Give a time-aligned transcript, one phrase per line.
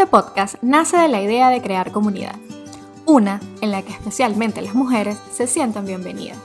[0.00, 2.34] Este podcast nace de la idea de crear comunidad,
[3.04, 6.38] una en la que especialmente las mujeres se sientan bienvenidas.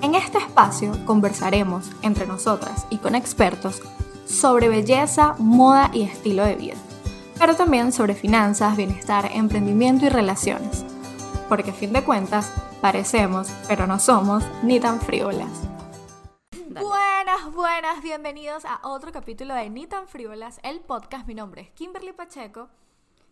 [0.00, 3.82] En este espacio conversaremos entre nosotras y con expertos
[4.26, 6.76] sobre belleza, moda y estilo de vida,
[7.36, 10.84] pero también sobre finanzas, bienestar, emprendimiento y relaciones,
[11.48, 15.71] porque a fin de cuentas parecemos, pero no somos ni tan frívolas.
[17.54, 21.26] Buenas, bienvenidos a otro capítulo de Ni tan frívolas, el podcast.
[21.26, 22.70] Mi nombre es Kimberly Pacheco.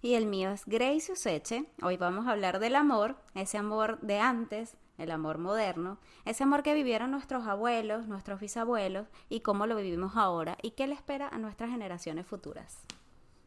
[0.02, 1.65] Y el mío es Grace Useche.
[1.80, 6.62] Hoy vamos a hablar del amor, ese amor de antes, el amor moderno, ese amor
[6.62, 11.28] que vivieron nuestros abuelos, nuestros bisabuelos y cómo lo vivimos ahora y qué le espera
[11.28, 12.77] a nuestras generaciones futuras.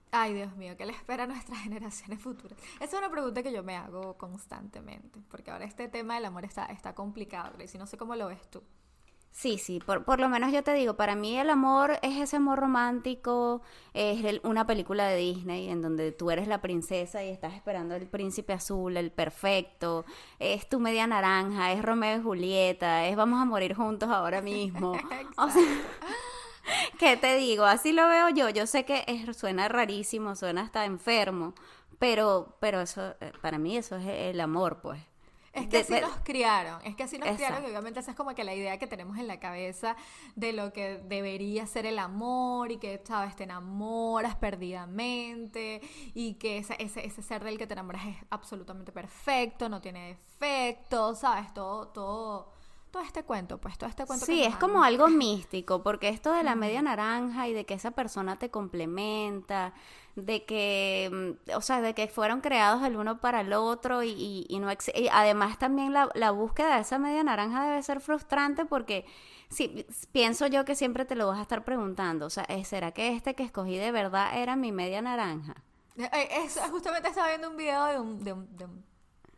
[0.09, 2.57] Ay, Dios mío, ¿qué le espera a nuestras generaciones futuras?
[2.77, 6.45] Esa es una pregunta que yo me hago constantemente, porque ahora este tema del amor
[6.45, 8.63] está, está complicado, Grace, y no sé cómo lo ves tú.
[9.33, 12.35] Sí, sí, por, por, lo menos yo te digo, para mí el amor es ese
[12.35, 13.63] amor romántico,
[13.95, 18.05] es una película de Disney en donde tú eres la princesa y estás esperando el
[18.05, 20.05] príncipe azul, el perfecto,
[20.37, 24.91] es tu media naranja, es Romeo y Julieta, es vamos a morir juntos ahora mismo.
[25.37, 25.63] o sea,
[26.99, 27.65] ¿qué te digo?
[27.65, 31.55] Así lo veo yo, yo sé que es, suena rarísimo, suena hasta enfermo,
[31.97, 35.01] pero, pero eso, eh, para mí eso es el amor, pues.
[35.53, 38.33] Es que así nos criaron, es que así nos criaron y obviamente esa es como
[38.33, 39.95] que la idea que tenemos en la cabeza
[40.35, 45.81] de lo que debería ser el amor y que, sabes, te enamoras perdidamente
[46.15, 50.07] y que ese, ese, ese ser del que te enamoras es absolutamente perfecto, no tiene
[50.07, 51.53] defectos, ¿sabes?
[51.53, 52.53] Todo, todo
[52.93, 54.23] todo este cuento, pues todo este cuento.
[54.23, 57.89] Sí, es como algo místico, porque esto de la media naranja y de que esa
[57.89, 59.73] persona te complementa,
[60.15, 64.45] de que, mm, o sea, de que fueron creados el uno para el otro y,
[64.47, 68.65] y, no y además también la, la, búsqueda de esa media naranja debe ser frustrante
[68.65, 69.05] porque
[69.49, 72.91] sí, pienso yo que siempre te lo vas a estar preguntando, o sea, eh, ¿será
[72.91, 75.55] que este que escogí de verdad era mi media naranja?
[75.97, 78.92] Eh, eh, justamente estaba viendo un video de un, de un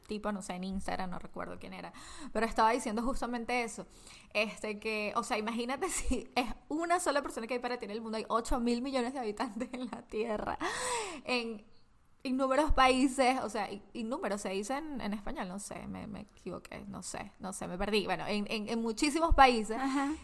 [0.08, 1.94] tipo, no sé, en Instagram, no recuerdo quién era,
[2.32, 3.86] pero estaba diciendo justamente eso,
[4.34, 7.92] este que, o sea, imagínate si es una sola persona que hay para ti en
[7.92, 10.58] el mundo, hay 8 mil millones de habitantes en la Tierra,
[11.24, 11.66] en
[12.24, 16.84] innumerables países, o sea, y, números se dicen en español, no sé, me, me, equivoqué,
[16.88, 19.78] no sé, no sé, me perdí, bueno, en, en, en muchísimos países,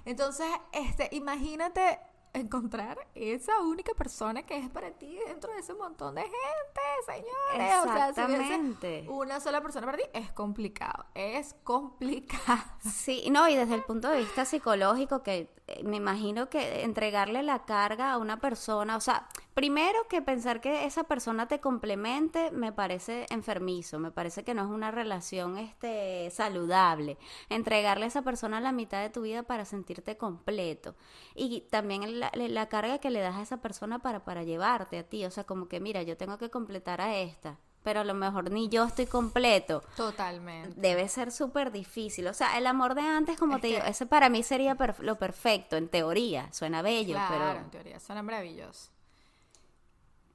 [0.05, 1.99] entonces, este, imagínate
[2.33, 7.85] encontrar esa única persona que es para ti dentro de ese montón de gente, señores.
[7.85, 9.01] Exactamente.
[9.01, 12.63] O sea, una sola persona para ti es complicado, es complicado.
[12.81, 17.43] Sí, no, y desde el punto de vista psicológico, que eh, me imagino que entregarle
[17.43, 22.51] la carga a una persona, o sea, primero que pensar que esa persona te complemente
[22.51, 27.17] me parece enfermizo, me parece que no es una relación este saludable.
[27.49, 30.95] Entregarle a esa persona la mitad de tu vida para sentirte completo
[31.35, 35.03] y también la, la carga que le das a esa persona para para llevarte a
[35.03, 38.13] ti, o sea, como que mira, yo tengo que completar a esta pero a lo
[38.13, 39.83] mejor ni yo estoy completo.
[39.95, 40.79] Totalmente.
[40.79, 42.27] Debe ser súper difícil.
[42.27, 45.77] O sea, el amor de antes, como te digo, ese para mí sería lo perfecto,
[45.77, 46.51] en teoría.
[46.53, 47.59] Suena bello, claro, pero...
[47.59, 48.91] en teoría, suena maravilloso.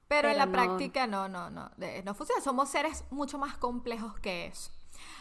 [0.08, 1.70] Pero, en la práctica no, no, no,
[2.04, 2.40] no funciona.
[2.42, 4.70] Somos seres mucho más complejos que eso.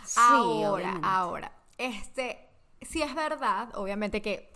[0.05, 2.47] Sí, ahora, ahora, este,
[2.81, 4.53] si es verdad, obviamente que,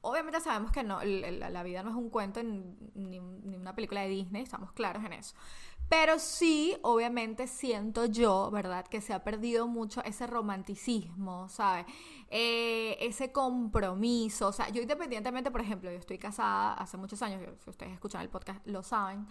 [0.00, 4.08] obviamente sabemos que no, la, vida no es un cuento ni, ni una película de
[4.08, 5.34] Disney, estamos claros en eso.
[5.88, 8.86] Pero sí, obviamente siento yo, ¿verdad?
[8.86, 11.86] Que se ha perdido mucho ese romanticismo, ¿sabes?
[12.28, 14.48] Eh, ese compromiso.
[14.48, 18.20] O sea, yo independientemente, por ejemplo, yo estoy casada hace muchos años, si ustedes escuchan
[18.20, 19.26] el podcast lo saben,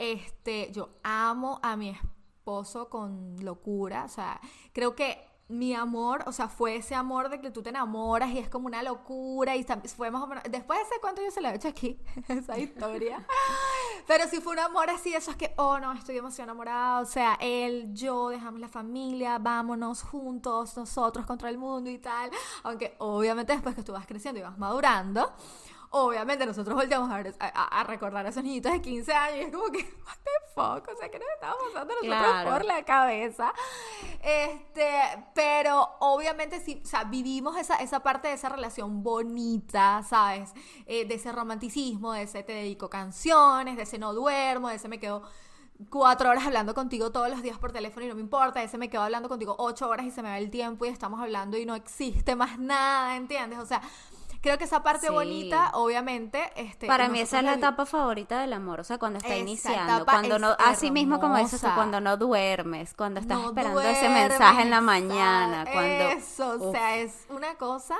[0.00, 4.04] este, yo amo a mi esposo con locura.
[4.04, 4.40] O sea,
[4.72, 8.38] creo que mi amor, o sea, fue ese amor de que tú te enamoras y
[8.38, 9.66] es como una locura y
[9.96, 12.56] fue más o menos, después de ese cuánto yo se lo he hecho aquí, esa
[12.56, 13.26] historia,
[14.06, 17.04] pero sí fue un amor así, eso es que, oh no, estoy demasiado enamorada, o
[17.04, 22.30] sea, él, yo, dejamos la familia, vámonos juntos, nosotros contra el mundo y tal,
[22.62, 25.32] aunque obviamente después que tú vas creciendo y vas madurando,
[25.90, 29.52] obviamente nosotros volteamos a, ver, a, recordar a esos niñitos de 15 años y es
[29.52, 33.52] como que, what the fuck, o sea, ¿qué nos estaba pasando nosotros por la cabeza?
[34.22, 34.90] Este,
[35.34, 40.52] pero obviamente sí, o sea, vivimos esa, esa parte de esa relación bonita, ¿sabes?
[40.86, 44.88] Eh, de ese romanticismo, de ese te dedico canciones, de ese no duermo, de ese
[44.88, 45.22] me quedo
[45.88, 48.90] cuatro horas hablando contigo todos los días por teléfono y no me importa, ese me
[48.90, 51.64] quedo hablando contigo ocho horas y se me va el tiempo y estamos hablando y
[51.64, 53.58] no existe más nada, ¿entiendes?
[53.58, 53.80] O sea,
[54.40, 58.52] creo que esa parte bonita, obviamente, este, para mí esa es la etapa favorita del
[58.52, 62.94] amor, o sea, cuando está iniciando, cuando no, así mismo como dices, cuando no duermes,
[62.94, 67.96] cuando estás esperando ese mensaje en la mañana, cuando eso, o sea, es una cosa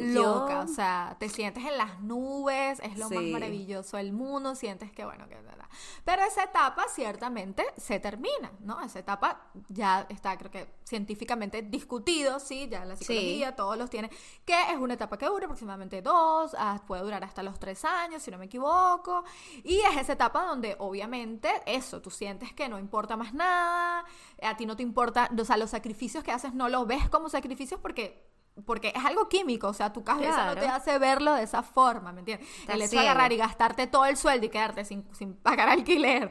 [0.00, 4.92] loca, o sea, te sientes en las nubes, es lo más maravilloso del mundo, sientes
[4.92, 5.66] que bueno, que verdad.
[6.04, 8.80] Pero esa etapa ciertamente se termina, ¿no?
[8.80, 14.10] Esa etapa ya está, creo que científicamente discutido, sí, ya la psicología, todos los tienen,
[14.44, 18.22] que es una etapa que dura aproximadamente dos, ah, puede durar hasta los tres años,
[18.22, 19.24] si no me equivoco,
[19.62, 24.04] y es esa etapa donde obviamente eso, tú sientes que no importa más nada,
[24.42, 27.28] a ti no te importa, o sea, los sacrificios que haces no los ves como
[27.28, 28.29] sacrificios porque
[28.64, 32.12] porque es algo químico, o sea, tu cabeza no te hace verlo de esa forma,
[32.12, 32.48] ¿me entiendes?
[32.68, 36.30] el hecho de agarrar y gastarte todo el sueldo y quedarte sin, sin pagar alquiler,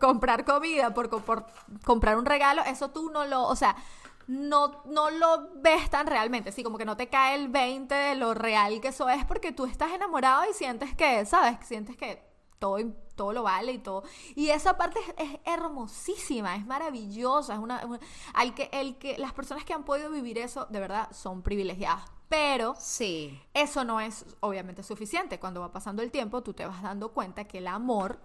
[0.00, 1.46] comprar comida, por, por,
[1.84, 3.76] comprar un regalo, eso tú no lo, o sea,
[4.26, 8.14] no, no lo ves tan realmente, así como que no te cae el 20 de
[8.14, 11.58] lo real que eso es porque tú estás enamorado y sientes que, ¿sabes?
[11.66, 12.29] Sientes que
[12.60, 12.78] todo,
[13.16, 14.04] todo lo vale y todo.
[14.36, 17.82] Y esa parte es, hermosísima, es maravillosa, es una,
[18.34, 22.04] al que, el que las personas que han podido vivir eso de verdad son privilegiadas.
[22.28, 23.42] Pero sí.
[23.54, 25.40] eso no es obviamente suficiente.
[25.40, 28.20] Cuando va pasando el tiempo, tú te vas dando cuenta que el amor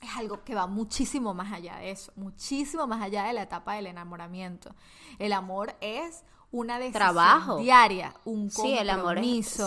[0.00, 3.74] es algo que va muchísimo más allá de eso, muchísimo más allá de la etapa
[3.74, 4.74] del enamoramiento.
[5.18, 6.22] El amor es
[6.52, 7.56] una decisión Trabajo.
[7.56, 8.62] diaria, un compromiso.
[8.62, 9.18] Sí, el amor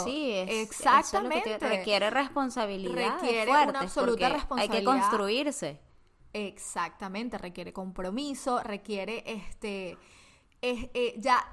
[0.06, 1.58] sí, exactamente.
[1.58, 3.20] requiere responsabilidad.
[3.20, 4.76] Requiere una absoluta responsabilidad.
[4.76, 5.82] Hay que construirse.
[6.32, 9.98] Exactamente, requiere compromiso, requiere este,
[10.62, 11.44] eh, ya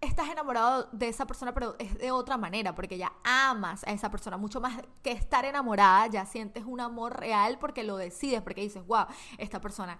[0.00, 4.10] estás enamorado de esa persona, pero es de otra manera, porque ya amas a esa
[4.10, 8.60] persona mucho más que estar enamorada, ya sientes un amor real porque lo decides, porque
[8.60, 9.06] dices, wow,
[9.38, 9.98] esta persona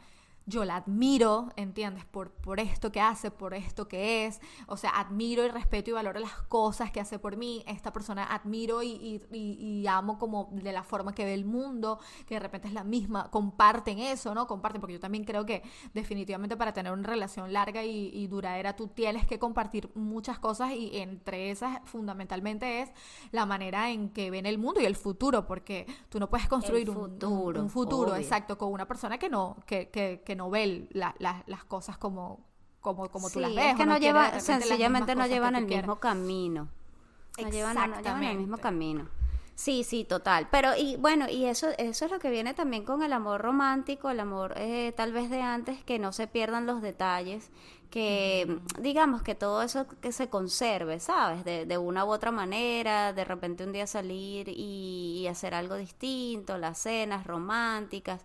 [0.49, 2.06] yo la admiro, ¿entiendes?
[2.06, 4.41] Por, por esto que hace, por esto que es.
[4.67, 7.62] O sea, admiro y respeto y valoro las cosas que hace por mí.
[7.67, 12.37] Esta persona admiro y, y, amo como de la forma que ve el mundo, que
[12.37, 13.31] de repente es la misma.
[13.31, 14.47] Comparten eso, ¿no?
[14.47, 15.62] Comparten, porque yo también creo que
[15.93, 20.99] definitivamente para tener una relación larga y, duradera tú tienes que compartir muchas cosas y
[20.99, 22.91] entre esas fundamentalmente es
[23.33, 26.89] la manera en que ven el mundo y el futuro, porque tú no puedes construir
[26.91, 30.88] un futuro, un, futuro exacto, con una persona que no, que, que, que no ve
[30.93, 32.38] las cosas como,
[32.81, 33.73] como, como tú las ves.
[33.73, 36.69] Es que no, lleva, sencillamente no llevan el mismo camino.
[37.43, 39.08] No llevan, no llevan el mismo camino.
[39.56, 40.46] Sí, sí, total.
[40.52, 44.08] Pero y bueno, y eso eso es lo que viene también con el amor romántico,
[44.08, 47.50] el amor eh, tal vez de antes, que no se pierdan los detalles,
[47.91, 51.44] que digamos que todo eso que se conserve, ¿sabes?
[51.44, 56.56] De, de, una u otra manera, de repente un día salir y hacer algo distinto,
[56.58, 58.25] las cenas románticas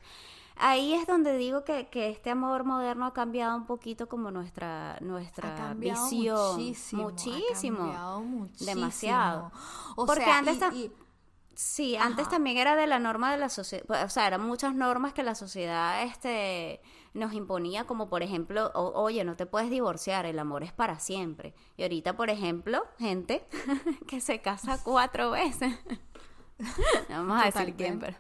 [0.56, 4.98] ahí es donde digo que, que, este amor moderno ha cambiado un poquito como nuestra,
[5.02, 6.56] nuestra visión.
[6.56, 7.04] Muchísimo.
[7.04, 8.50] Muchísimo.
[8.60, 9.52] Demasiado.
[9.96, 10.60] Porque antes
[11.56, 15.14] Sí, antes también era de la norma de la sociedad, o sea, eran muchas normas
[15.14, 16.82] que la sociedad este,
[17.14, 21.54] nos imponía, como por ejemplo, oye, no te puedes divorciar, el amor es para siempre.
[21.78, 23.46] Y ahorita, por ejemplo, gente
[24.08, 25.78] que se casa cuatro veces.
[27.10, 28.18] Vamos a decir quién, pero...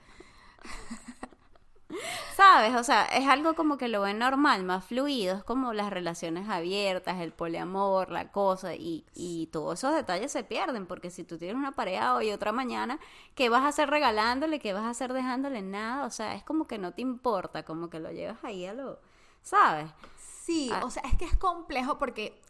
[2.35, 2.75] ¿Sabes?
[2.75, 6.49] O sea, es algo como que lo ven normal, más fluido, es como las relaciones
[6.49, 11.37] abiertas, el poliamor, la cosa, y, y todos esos detalles se pierden, porque si tú
[11.37, 12.99] tienes una pareja hoy y otra mañana,
[13.35, 14.59] ¿qué vas a hacer regalándole?
[14.59, 16.05] ¿Qué vas a hacer dejándole nada?
[16.05, 18.99] O sea, es como que no te importa, como que lo llevas ahí a lo...
[19.41, 19.91] ¿Sabes?
[20.17, 20.81] Sí, ah.
[20.85, 22.41] o sea, es que es complejo porque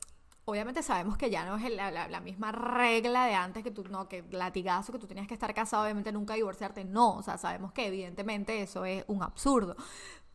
[0.45, 4.23] obviamente sabemos que ya no es la, misma regla de antes que tú, no, que
[4.31, 7.87] latigazo, que tú tenías que estar casado, obviamente nunca divorciarte, no, o sea, sabemos que
[7.87, 9.75] evidentemente eso es un absurdo.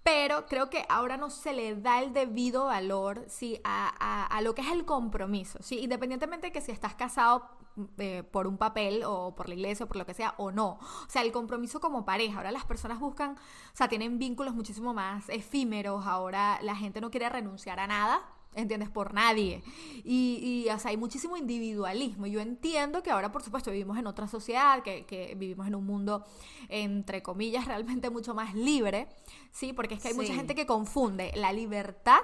[0.03, 3.61] Pero creo que ahora no se le da el debido valor ¿sí?
[3.65, 5.81] a, a, lo que es el compromiso, ¿sí?
[5.81, 7.51] independientemente de que si estás casado
[7.99, 10.79] eh, por un papel o por la iglesia o por lo que sea o no.
[10.81, 12.39] O sea, el compromiso como pareja.
[12.39, 16.07] Ahora las personas buscan, o sea, tienen vínculos muchísimo más efímeros.
[16.07, 18.23] Ahora la gente no quiere renunciar a nada
[18.59, 18.91] ¿entiendes?
[18.91, 19.63] Por nadie.
[20.05, 22.27] Y, y o sea, hay muchísimo individualismo.
[22.27, 25.87] Yo entiendo que ahora, por supuesto, vivimos en otra sociedad, que, que vivimos en un
[25.87, 26.25] mundo,
[26.69, 29.09] entre comillas, realmente mucho más libre,
[29.51, 29.73] ¿sí?
[29.73, 32.21] Porque es que hay mucha gente que confunde la libertad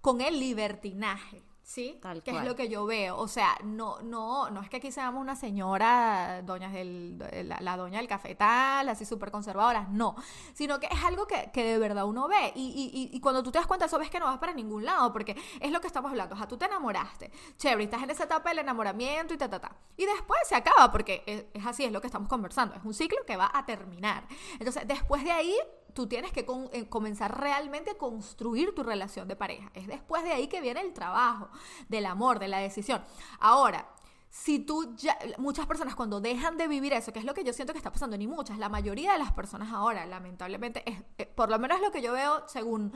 [0.00, 1.42] con el libertinaje.
[1.66, 1.98] ¿Sí?
[2.00, 3.18] Tal que es lo que yo veo.
[3.18, 7.18] O sea, no, no, no es que aquí seamos una señora, doña del,
[7.60, 10.14] la, doña del cafetal, así súper conservadora, no,
[10.54, 12.52] sino que es algo que, que de verdad uno ve.
[12.54, 14.84] Y, y, y, cuando tú te das cuenta, eso ves que no vas para ningún
[14.84, 16.36] lado, porque es lo que estamos hablando.
[16.36, 19.60] O sea, tú te enamoraste, chévere, estás en esa etapa del enamoramiento y ta, ta,
[19.60, 19.76] ta.
[19.96, 22.76] Y después se acaba, porque es, es así, es lo que estamos conversando.
[22.76, 24.28] Es un ciclo que va a terminar.
[24.60, 25.56] Entonces, después de ahí
[25.96, 29.70] tú tienes que eh, comenzar realmente a construir tu relación de pareja.
[29.74, 31.48] Es después de ahí que viene el trabajo,
[31.88, 33.02] del amor, de la decisión.
[33.40, 33.88] Ahora,
[34.28, 37.54] si tú ya, muchas personas cuando dejan de vivir eso, que es lo que yo
[37.54, 41.24] siento que está pasando, ni muchas, la mayoría de las personas ahora, lamentablemente, es, eh,
[41.24, 42.92] por lo menos lo que yo veo según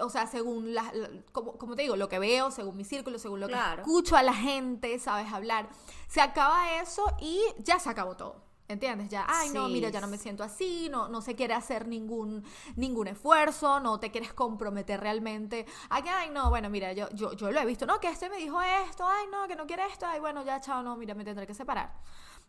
[0.00, 0.92] o sea, según la,
[1.30, 4.34] como, te digo, lo que veo, según mi círculo, según lo que escucho a la
[4.34, 5.68] gente, sabes hablar,
[6.08, 8.45] se acaba eso y ya se acabó todo.
[8.68, 9.08] ¿Entiendes?
[9.08, 12.44] Ya, ay, no, mira, ya no me siento así, no, no se quiere hacer ningún,
[12.74, 15.66] ningún esfuerzo, no te quieres comprometer realmente.
[15.88, 18.38] Ay, ay, no, bueno, mira, yo, yo, yo lo he visto, no, que este me
[18.38, 21.24] dijo esto, ay, no, que no quiere esto, ay, bueno, ya, chao, no, mira, me
[21.24, 21.92] tendré que separar.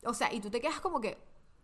[0.05, 1.17] O sea, y tú te quedas como que,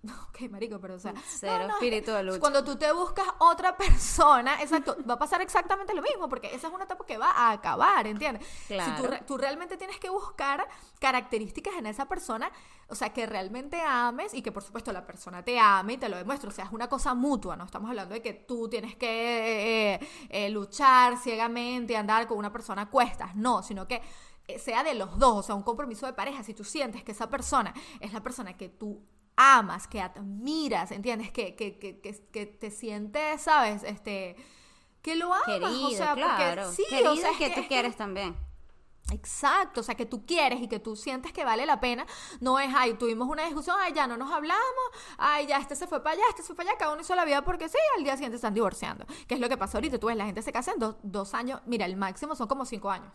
[0.33, 1.13] Ok, marico, pero o sea.
[1.25, 2.39] Cero espíritu de lucha.
[2.39, 6.67] Cuando tú te buscas otra persona, exacto, va a pasar exactamente lo mismo, porque esa
[6.67, 8.45] es una etapa que va a acabar, ¿entiendes?
[8.67, 9.13] Claro.
[9.13, 10.67] Si tú, realmente tienes que buscar
[10.99, 12.51] características en esa persona,
[12.87, 16.09] o sea, que realmente ames y que por supuesto la persona te ame y te
[16.09, 16.49] lo demuestre.
[16.49, 19.99] O sea, es una cosa mutua, no estamos hablando de que tú tienes que eh,
[20.29, 24.01] eh, luchar ciegamente y andar con una persona a cuestas, no, sino que
[24.47, 27.13] eh, sea de los dos, o sea, un compromiso de pareja, si tú sientes que
[27.13, 29.01] esa persona es la persona que tú
[29.35, 31.31] amas, que admiras, ¿entiendes?
[31.31, 33.83] Que, que, que, que, te sientes, ¿sabes?
[33.83, 34.35] Este,
[35.01, 36.63] que lo amas, Querido, o sea, claro.
[36.65, 38.35] porque sí, o sea, que, tú quieres también.
[39.11, 42.05] Exacto, o sea, que tú quieres y que tú sientes que vale la pena,
[42.39, 44.63] no es, ay, tuvimos una discusión, ay, ya no nos hablamos,
[45.17, 47.13] ay, ya este se fue para allá, este se fue para allá, cada uno hizo
[47.13, 49.99] la vida porque sí, al día siguiente están divorciando, que es lo que pasa ahorita,
[49.99, 52.65] tú ves, la gente se casa en dos, dos años, mira, el máximo son como
[52.65, 53.11] cinco años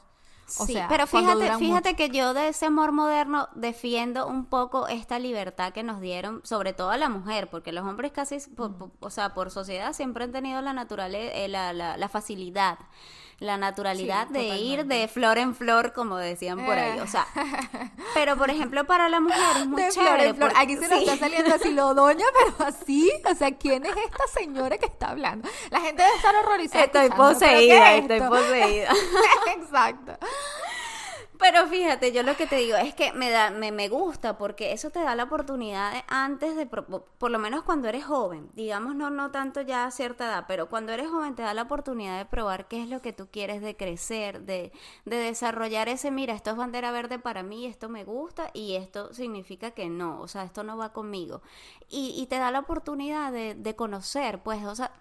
[0.48, 5.72] sí, pero fíjate, fíjate que yo de ese amor moderno defiendo un poco esta libertad
[5.72, 8.38] que nos dieron, sobre todo a la mujer, porque los hombres casi,
[9.00, 12.78] o sea, por sociedad siempre han tenido la naturaleza, eh, la, la, la facilidad
[13.40, 16.98] la naturalidad de ir de flor en flor, como decían por ahí.
[16.98, 17.26] O sea,
[18.14, 20.34] pero por ejemplo, para la mujer es muy chévere.
[20.34, 20.52] Flor.
[20.56, 23.10] Aquí se nos está saliendo así lo doña, pero así.
[23.30, 25.48] O sea, ¿quién es esta señora que está hablando?
[25.70, 26.84] La gente debe estar horrorizada.
[26.84, 28.92] Estoy poseída, estoy poseída.
[29.56, 30.18] Exacto.
[31.58, 34.72] Pero fíjate, yo lo que te digo es que me da, me, me gusta porque
[34.72, 38.94] eso te da la oportunidad de, antes de, por, lo menos cuando eres joven, digamos
[38.94, 42.16] no, no tanto ya a cierta edad, pero cuando eres joven te da la oportunidad
[42.16, 44.70] de probar qué es lo que tú quieres, de crecer, de,
[45.04, 49.12] de desarrollar ese, mira, esto es bandera verde para mí, esto me gusta y esto
[49.12, 51.42] significa que no, o sea, esto no va conmigo.
[51.88, 54.92] Y, y te da la oportunidad de, de conocer, pues, o sea,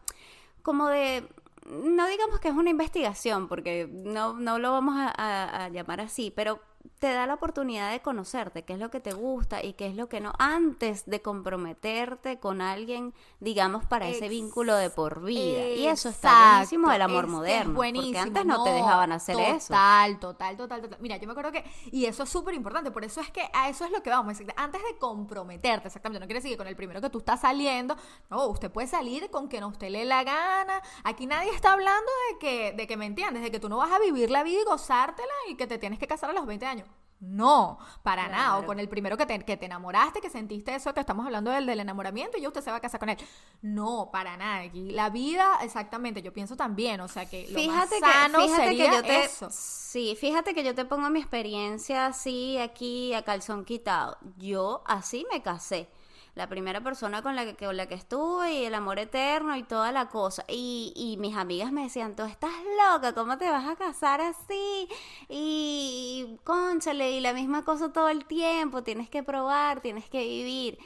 [0.63, 1.23] como de
[1.67, 6.61] no digamos que es una investigación, porque no, no lo vamos a, llamar así, pero
[6.99, 9.95] te da la oportunidad de conocerte, qué es lo que te gusta y qué es
[9.95, 15.69] lo que no, antes de comprometerte con alguien, digamos, para ese vínculo de por vida.
[15.69, 17.73] y eso está buenísimo del amor moderno.
[17.73, 18.13] Buenísimo.
[18.13, 19.67] Porque antes no, te dejaban hacer eso.
[19.67, 20.97] Total, total, total, total.
[21.01, 23.69] Mira, yo me acuerdo que, y eso es súper importante, por eso es que a
[23.69, 26.75] eso es lo que vamos, antes de comprometerte, exactamente, no quiere decir que con el
[26.75, 27.95] primero que tú estás saliendo,
[28.29, 30.81] no, usted puede salir con que no usted le la gana.
[31.03, 33.91] Aquí nadie está hablando de que, de que me entiendes, de que tú no vas
[33.91, 36.65] a vivir la vida y gozártela y que te tienes que casar a los 20
[36.65, 36.76] años.
[37.19, 38.59] No, para nada.
[38.59, 41.49] O con el primero que te, que te enamoraste, que sentiste eso, que estamos hablando
[41.49, 43.17] del, del enamoramiento y ya usted se va a casar con él.
[43.61, 44.61] No, para nada.
[44.61, 47.01] Aquí la vida, exactamente, yo pienso también.
[47.01, 49.47] O sea que lo fíjate más sano que, fíjate que yo te, eso.
[49.51, 54.17] Sí, fíjate que yo te pongo mi experiencia así, aquí, a calzón quitado.
[54.37, 55.89] Yo así me casé
[56.37, 59.63] la primera persona con la que, con la que estuve y el amor eterno y
[59.63, 60.45] toda la cosa.
[60.47, 62.51] Y, y mis amigas me decían, tú estás
[62.91, 64.87] loca, ¿cómo te vas a casar así?
[65.29, 70.77] Y, conchale, y la misma cosa todo el tiempo, tienes que probar, tienes que vivir.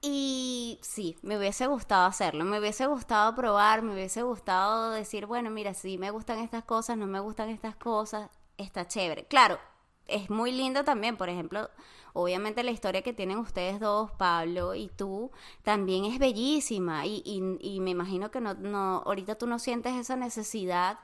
[0.00, 5.50] Y sí, me hubiese gustado hacerlo, me hubiese gustado probar, me hubiese gustado decir, bueno,
[5.50, 9.24] mira, si me gustan estas cosas, no me gustan estas cosas, está chévere.
[9.24, 9.58] Claro,
[10.06, 11.68] es muy lindo también, por ejemplo,
[12.16, 15.32] Obviamente la historia que tienen ustedes dos, Pablo y tú,
[15.64, 20.14] también es bellísima y, y, me imagino que no, no, ahorita tú no sientes esa
[20.14, 21.00] necesidad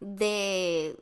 [0.00, 0.98] de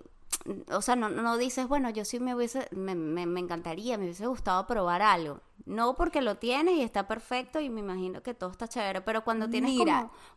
[0.70, 4.04] o sea, no, no dices, bueno, yo sí me hubiese, me, me, me, encantaría, me
[4.04, 5.40] hubiese gustado probar algo.
[5.64, 9.22] No porque lo tienes y está perfecto y me imagino que todo está chévere, pero
[9.22, 9.78] cuando tienes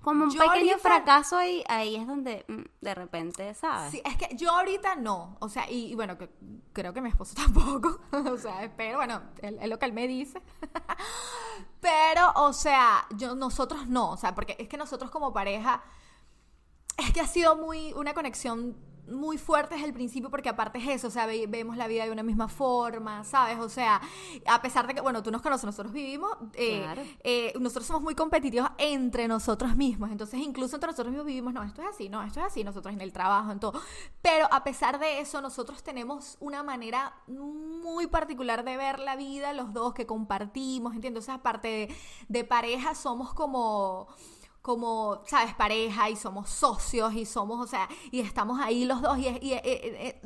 [0.02, 3.92] como, un pequeño fracaso ahí, ahí es donde mm, de repente, ¿sabes?
[3.92, 6.30] Sí, es que yo ahorita no, o sea, y, bueno, que,
[6.74, 10.40] creo que mi esposo tampoco, o sea, espero, bueno, es lo que él me dice,
[11.82, 15.82] pero, o sea, yo, nosotros no, o sea, porque es que nosotros como pareja,
[16.98, 18.76] es que ha sido muy una conexión
[19.08, 22.12] muy fuerte desde el principio porque aparte es eso, o sea, vemos la vida de
[22.12, 23.60] una misma forma, ¿sabes?
[23.60, 24.02] O sea,
[24.46, 26.86] a pesar de que, bueno, tú nos conoces, nosotros vivimos, eh,
[27.24, 31.64] eh, nosotros somos muy competitivos entre nosotros mismos, entonces incluso entre nosotros mismos vivimos, no,
[31.64, 33.80] esto es así, no, esto es así, nosotros en el trabajo, en todo,
[34.22, 39.54] pero a pesar de eso, nosotros tenemos una manera muy particular de ver la vida,
[39.54, 41.16] los dos que compartimos, ¿entiendes?
[41.16, 41.96] Entonces, aparte de,
[42.28, 44.08] de pareja, somos como
[44.66, 49.16] como, sabes, pareja y somos socios y somos, o sea, y estamos ahí los dos
[49.20, 49.54] y, y,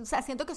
[0.02, 0.54] o sea, siento que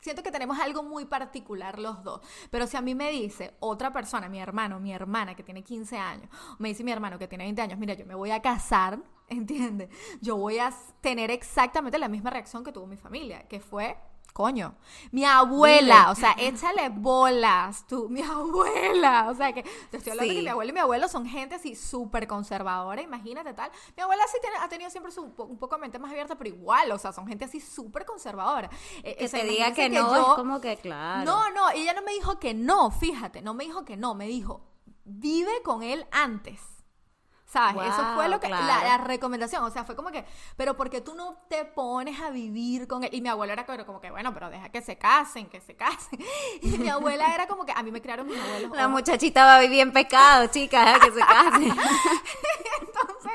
[0.00, 2.22] siento que tenemos algo muy particular los dos.
[2.50, 5.98] Pero si a mí me dice otra persona, mi hermano, mi hermana que tiene 15
[5.98, 8.98] años, me dice mi hermano que tiene 20 años, mira, yo me voy a casar,
[9.28, 9.90] ¿entiendes?
[10.22, 13.98] Yo voy a tener exactamente la misma reacción que tuvo mi familia, que fue
[14.34, 14.74] coño,
[15.12, 20.32] mi abuela, o sea, échale bolas, tú, mi abuela, o sea, que te estoy hablando
[20.32, 23.70] de que mi abuela y mi abuelo son gente así súper conservadora, imagínate tal.
[23.96, 26.90] Mi abuela sí tiene, ha tenido siempre su, un poco mente más abierta, pero igual,
[26.90, 28.68] o sea, son gente así súper conservadora.
[29.04, 31.24] E, que te diga que, no, es como que claro.
[31.24, 34.26] No, no, ella no me dijo que no, fíjate, no me dijo que no, me
[34.26, 34.62] dijo,
[35.04, 36.73] vive con él antes.
[37.54, 37.86] ¿Sabes?
[37.86, 40.24] Eso fue lo que, la, recomendación, o sea, fue como que,
[40.56, 43.10] pero porque tú no te pones a vivir con él?
[43.12, 46.18] Y mi abuela era como que, bueno, pero deja que se casen, que se casen.
[46.62, 48.76] Y mi abuela era como que, a mí me criaron mis abuelos.
[48.76, 51.62] La muchachita va a vivir en pecado, chicas, deja que se casen.
[52.80, 53.32] Entonces,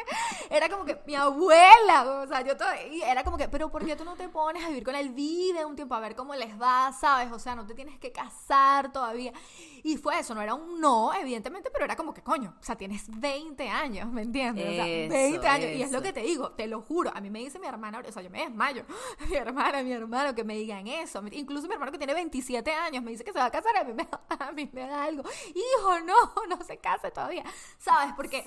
[0.50, 3.84] era como que mi abuela, o sea, yo todo, y era como que, pero ¿por
[3.84, 5.10] qué tú no te pones a vivir con él?
[5.10, 7.32] Vive un tiempo a ver cómo les va, ¿sabes?
[7.32, 9.34] O sea, no te tienes que casar todavía.
[9.82, 12.76] Y fue eso, no era un no, evidentemente, pero era como que, coño, o sea,
[12.76, 14.68] tienes 20 años, ¿me entiendes?
[14.68, 15.72] o sea, 20 años.
[15.72, 17.12] Y es lo que te digo, te lo juro.
[17.16, 18.84] A mí me dice mi hermana, o sea, yo me desmayo.
[19.30, 21.24] Mi hermana, mi hermano, que me digan eso.
[21.32, 23.76] Incluso mi hermano que tiene 27 años me dice que se va a casar.
[23.78, 25.24] A mí me, a mí me da algo.
[25.56, 26.16] Hijo, no,
[26.48, 27.44] no se case todavía.
[27.80, 28.14] ¿Sabes?
[28.16, 28.46] Porque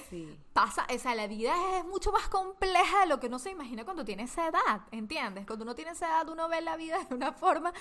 [0.53, 3.85] pasa, o sea, la vida es mucho más compleja de lo que uno se imagina
[3.85, 5.47] cuando tiene esa edad, ¿entiendes?
[5.47, 7.73] Cuando uno tiene esa edad, uno ve la vida de una forma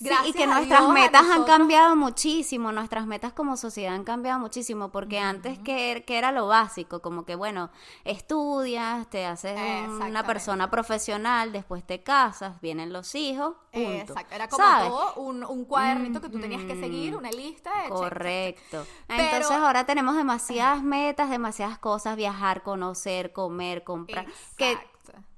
[0.00, 5.18] y que nuestras metas han cambiado muchísimo, nuestras metas como sociedad han cambiado muchísimo, porque
[5.18, 7.70] antes que, que, era lo básico, como que bueno,
[8.04, 9.58] estudias, te haces
[9.88, 13.56] una persona profesional, después te casas, vienen los hijos.
[13.72, 14.12] Punto.
[14.12, 17.70] Exacto, era como todo un, un cuadernito que tú tenías que seguir, una lista.
[17.82, 18.86] De Correcto.
[19.08, 24.26] Entonces ahora tenemos demasiadas metas, demasiadas cosas, viajar, conocer, comer, comprar.
[24.56, 24.78] Que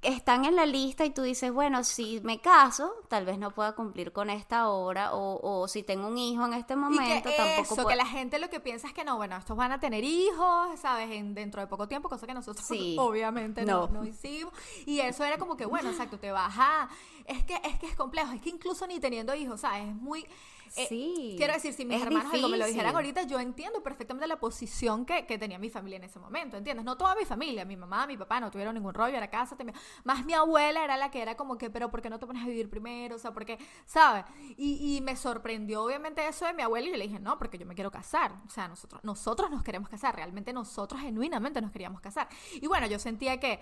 [0.04, 3.74] están en la lista y tú dices, bueno, si me caso, tal vez no pueda
[3.74, 7.60] cumplir con esta hora, o, o si tengo un hijo en este momento, y que
[7.60, 10.04] Eso, que la gente lo que piensa es que no, bueno, estos van a tener
[10.04, 11.10] hijos, ¿sabes?
[11.10, 12.66] En, dentro de poco tiempo, cosa que nosotros
[12.98, 13.88] obviamente no.
[13.88, 14.04] no.
[14.04, 14.52] hicimos.
[14.86, 16.88] Y eso era como que, bueno, exacto, te vas a...
[17.24, 19.88] Es que, es que es complejo, es que incluso ni teniendo hijos, ¿sabes?
[19.88, 20.26] Es muy
[20.76, 21.34] eh, sí.
[21.36, 25.26] Quiero decir, si mis hermanos me lo dijeran ahorita, yo entiendo perfectamente la posición que,
[25.26, 26.84] que, tenía mi familia en ese momento, ¿entiendes?
[26.84, 29.56] No toda mi familia, mi mamá, mi papá no tuvieron ningún rollo, era casa,
[30.04, 32.42] más mi abuela era la que era como que, pero ¿por qué no te pones
[32.42, 33.16] a vivir primero?
[33.16, 34.24] O sea, porque, ¿sabes?
[34.56, 37.58] Y, y me sorprendió obviamente eso de mi abuela y yo le dije, no, porque
[37.58, 38.32] yo me quiero casar.
[38.46, 42.28] O sea, nosotros, nosotros nos queremos casar, realmente nosotros genuinamente nos queríamos casar.
[42.54, 43.60] Y bueno, yo sentía que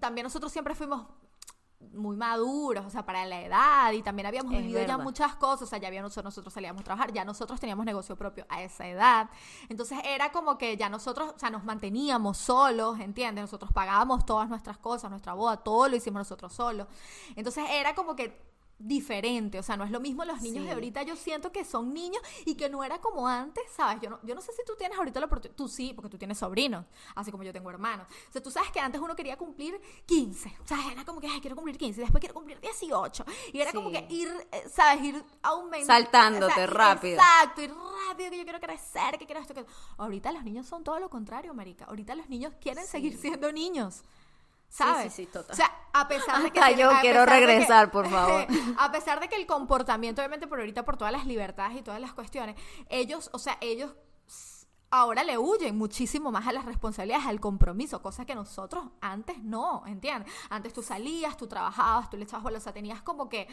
[0.00, 1.06] también nosotros siempre fuimos
[1.92, 5.66] muy maduros, o sea, para la edad, y también habíamos vivido ya muchas cosas, o
[5.66, 9.30] sea, ya habíamos, nosotros salíamos a trabajar, ya nosotros teníamos negocio propio a esa edad.
[9.68, 13.42] Entonces era como que ya nosotros, o sea, nos manteníamos solos, ¿entiendes?
[13.42, 16.86] Nosotros pagábamos todas nuestras cosas, nuestra boda, todo lo hicimos nosotros solos.
[17.34, 21.02] Entonces era como que diferente, o sea, no es lo mismo los niños de ahorita,
[21.02, 24.00] yo siento que son niños y que no era como antes, ¿sabes?
[24.00, 26.16] Yo no, yo no sé si tú tienes ahorita la oportunidad, tú sí, porque tú
[26.16, 28.06] tienes sobrinos, así como yo tengo hermanos.
[28.28, 31.28] O sea, tú sabes que antes uno quería cumplir 15, o sea, era como que,
[31.28, 35.04] ay, quiero cumplir 15, después quiero cumplir 18, y era como que ir, eh, ¿sabes?
[35.04, 35.86] Ir aumentando.
[35.86, 37.14] Saltándote rápido.
[37.16, 37.74] Exacto, ir
[38.08, 39.66] rápido, que yo quiero crecer, que quiero esto, que...
[39.98, 44.02] Ahorita los niños son todo lo contrario, marica, ahorita los niños quieren seguir siendo niños.
[44.70, 45.12] ¿Sabes?
[45.12, 45.52] Sí, sí, total.
[45.52, 46.76] O sea, a pesar de que...
[46.76, 48.46] yo quiero regresar, por favor.
[48.78, 52.00] a pesar de que el comportamiento, obviamente por ahorita, por todas las libertades y todas
[52.00, 52.56] las cuestiones,
[52.88, 53.92] ellos, o sea, ellos
[54.90, 59.84] ahora le huyen muchísimo más a las responsabilidades, al compromiso, cosa que nosotros antes no,
[59.86, 60.32] ¿entiendes?
[60.50, 63.48] Antes tú salías, tú trabajabas, tú le echabas bolas, o sea, tenías como que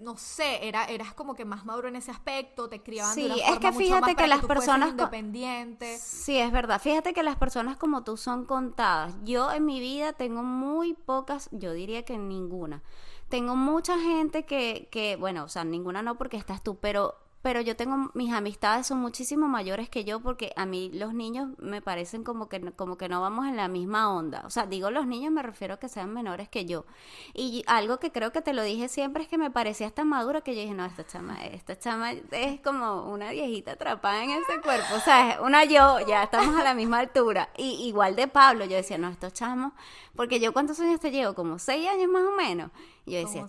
[0.00, 3.34] no sé, era, eras como que más maduro en ese aspecto, te criaban sí, de
[3.34, 6.00] una es que fíjate que, las personas independientes.
[6.00, 6.80] Sí, es verdad.
[6.80, 9.14] Fíjate que las personas como tú son contadas.
[9.24, 12.82] Yo en mi vida tengo muy pocas, yo diría que ninguna.
[13.28, 17.62] Tengo mucha gente que, que bueno, o sea, ninguna no porque estás tú, pero pero
[17.62, 21.80] yo tengo mis amistades son muchísimo mayores que yo porque a mí los niños me
[21.80, 24.42] parecen como que como que no vamos en la misma onda.
[24.44, 26.84] O sea, digo los niños me refiero a que sean menores que yo.
[27.32, 30.42] Y algo que creo que te lo dije siempre es que me parecía tan madura
[30.42, 34.60] que yo dije, "No, esta chama, esta chama es como una viejita atrapada en ese
[34.62, 37.48] cuerpo." O sea, es una yo, ya estamos a la misma altura.
[37.56, 39.72] Y igual de Pablo, yo decía, "No, estos chamos,
[40.14, 42.70] porque yo cuántos años te llevo, como seis años más o menos."
[43.06, 43.46] Y yo decía,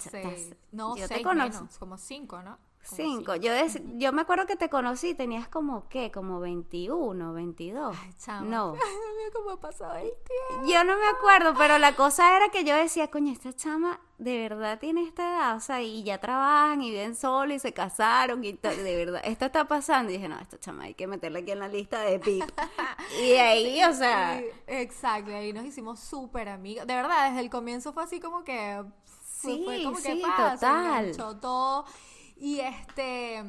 [0.71, 1.67] no, yo te conozco.
[1.77, 2.57] como cinco, ¿no?
[2.83, 3.35] Cinco.
[3.35, 3.51] Yo,
[3.95, 6.11] yo me acuerdo que te conocí, tenías como, ¿qué?
[6.11, 7.95] Como 21, 22.
[7.99, 8.49] Ay, chamo.
[8.49, 8.75] No.
[9.33, 10.67] ¿Cómo ha pasado el tiempo?
[10.67, 14.37] Yo no me acuerdo, pero la cosa era que yo decía, coño, esta chama de
[14.37, 18.43] verdad tiene esta edad, o sea, y ya trabajan y viven solo y se casaron
[18.43, 20.11] y de verdad, esto está pasando.
[20.11, 22.43] Y dije, no, esta chama hay que meterla aquí en la lista de PIP.
[23.23, 24.41] y ahí, o sea.
[24.67, 26.85] exacto, ahí nos hicimos súper amigos.
[26.85, 28.83] De verdad, desde el comienzo fue así como que.
[29.25, 31.17] Sí, fue como sí, que total.
[31.17, 31.85] todo.
[32.41, 33.43] Y este.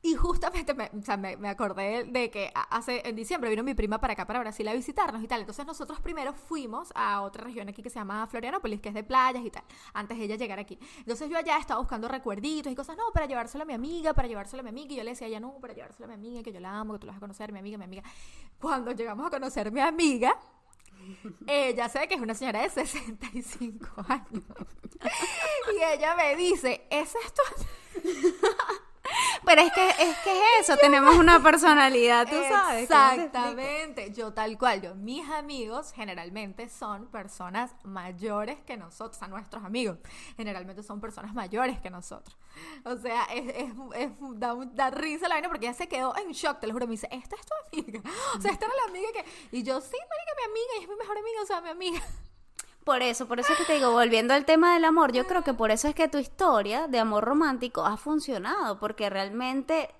[0.00, 3.98] Y justamente me, o sea, me, acordé de que hace en diciembre vino mi prima
[3.98, 5.40] para acá, para Brasil, a visitarnos y tal.
[5.40, 9.02] Entonces nosotros primero fuimos a otra región aquí que se llama Florianópolis, que es de
[9.02, 9.64] playas y tal,
[9.94, 10.78] antes de ella llegar aquí.
[10.98, 14.28] Entonces yo allá estaba buscando recuerditos y cosas, no, para llevárselo a mi amiga, para
[14.28, 14.92] llevárselo a mi amiga.
[14.92, 16.92] Y yo le decía, ya no, para llevárselo a mi amiga, que yo la amo,
[16.92, 18.04] que tú la vas a conocer, mi amiga, mi amiga.
[18.60, 20.38] Cuando llegamos a conocer a mi amiga,
[21.46, 24.44] ella sabe que es una señora de 65 años.
[25.72, 27.42] Y ella me dice, ¿es esto?
[29.44, 32.82] Pero es que es que eso, tenemos una personalidad, tú sabes.
[32.82, 39.64] Exactamente, yo tal cual, yo mis amigos generalmente son personas mayores que nosotros, a nuestros
[39.64, 39.98] amigos,
[40.36, 42.36] generalmente son personas mayores que nosotros.
[42.84, 46.60] O sea, es, es, es da, risa la vaina porque ella se quedó en shock,
[46.60, 48.00] te lo juro, me dice, "Esta es tu amiga."
[48.36, 49.24] O sea, esta era la amiga que
[49.56, 52.00] y yo, "Sí, marica, mi amiga, y es mi mejor amiga, o sea, mi amiga."
[52.86, 55.42] Por eso, por eso es que te digo, volviendo al tema del amor, yo creo
[55.42, 59.90] que por eso es que tu historia de amor romántico ha funcionado, porque realmente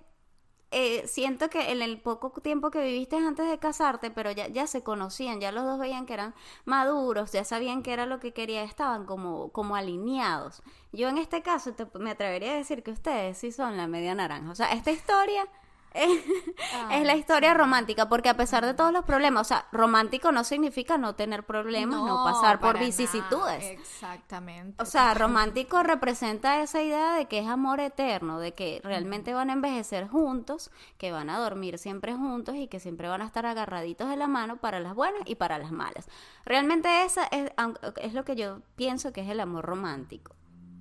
[0.71, 4.69] eh, siento que en el poco tiempo que viviste antes de casarte, pero ya, ya
[4.69, 6.33] se conocían, ya los dos veían que eran
[6.65, 10.63] maduros, ya sabían que era lo que quería, estaban como, como alineados.
[10.93, 14.49] Yo en este caso me atrevería a decir que ustedes sí son la media naranja.
[14.53, 15.49] O sea, esta historia
[16.91, 20.45] es, la historia romántica, porque a pesar de todos los problemas, o sea, romántico no
[20.45, 23.65] significa no tener problemas, no, pasar por vicisitudes.
[23.65, 24.83] Exactamente.
[24.83, 29.51] O sea, romántico representa esa idea de que es amor eterno, de que realmente van
[29.51, 33.47] a envejecer juntos, que van a dormir siempre juntos y que siempre van a estar
[33.47, 36.09] agarraditos de la mano para las buenas y para las malas.
[36.45, 37.51] Realmente esa es,
[37.97, 40.37] es lo que yo pienso que es el amor romántico.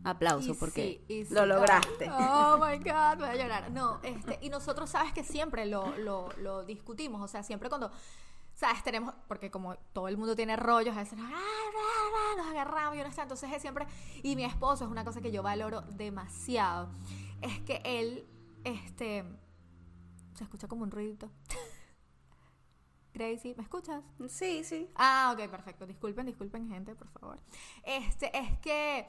[0.05, 2.09] Aplauso porque lo lograste.
[2.11, 3.71] Oh, my God, voy a llorar.
[3.71, 7.91] No, este, y nosotros sabes que siempre lo, lo, lo discutimos, o sea, siempre cuando
[8.55, 8.83] ¿sabes?
[8.83, 11.29] Tenemos, porque como todo el mundo tiene rollos, a veces nos,
[12.49, 13.23] agarramos y no está.
[13.23, 13.85] Entonces es siempre,
[14.23, 16.89] y mi esposo es una cosa que yo valoro demasiado,
[17.41, 18.25] es que él,
[18.63, 19.25] este,
[20.35, 21.29] se escucha como un ruidito.
[23.13, 24.03] Gracie, ¿me escuchas?
[24.27, 24.89] Sí, sí.
[24.95, 25.85] Ah, ok, perfecto.
[25.85, 27.39] Disculpen, disculpen, gente, por favor.
[27.83, 29.07] Este, es que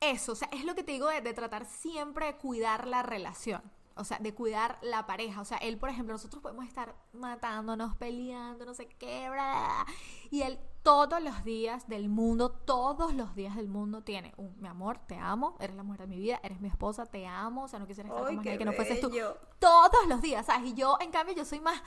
[0.00, 3.62] eso, o sea, es lo que te digo de, tratar siempre de cuidar la relación.
[3.98, 5.40] O sea, de cuidar la pareja.
[5.40, 9.86] O sea, él, por ejemplo, nosotros podemos estar matándonos, peleando, no sé qué, bla,
[10.30, 14.68] y él todos los días del mundo, todos los días del mundo tiene un, mi
[14.68, 17.68] amor, te amo, eres la mujer de mi vida, eres mi esposa, te amo, o
[17.68, 19.10] sea, no quisiera estar con más que no fueses tú.
[19.58, 20.70] Todos los días, ¿sabes?
[20.70, 21.82] Y yo, en cambio, yo soy más,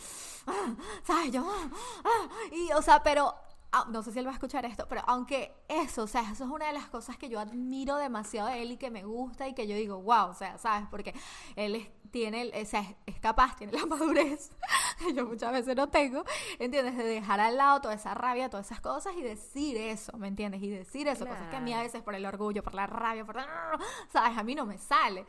[1.04, 1.32] ¿sabes?
[1.32, 1.48] Yo,
[2.52, 3.34] y, o sea, pero
[3.72, 6.44] Ah, no sé si él va a escuchar esto, pero aunque eso, o sea, eso
[6.44, 9.48] es una de las cosas que yo admiro demasiado de él y que me gusta
[9.48, 10.88] y que yo digo, wow, o sea, ¿sabes?
[10.90, 11.14] Porque
[11.56, 14.52] él tiene, o sea, es capaz, tiene la madurez,
[14.98, 16.24] que yo muchas veces no tengo,
[16.58, 16.98] ¿entiendes?
[16.98, 20.64] De dejar al lado toda esa rabia, todas esas cosas y decir eso, ¿me entiendes?
[20.64, 23.24] Y decir eso, cosas que a mí a veces por el orgullo, por la rabia,
[23.24, 23.38] por,
[24.12, 24.38] ¿sabes?
[24.38, 25.26] A mí no me sale.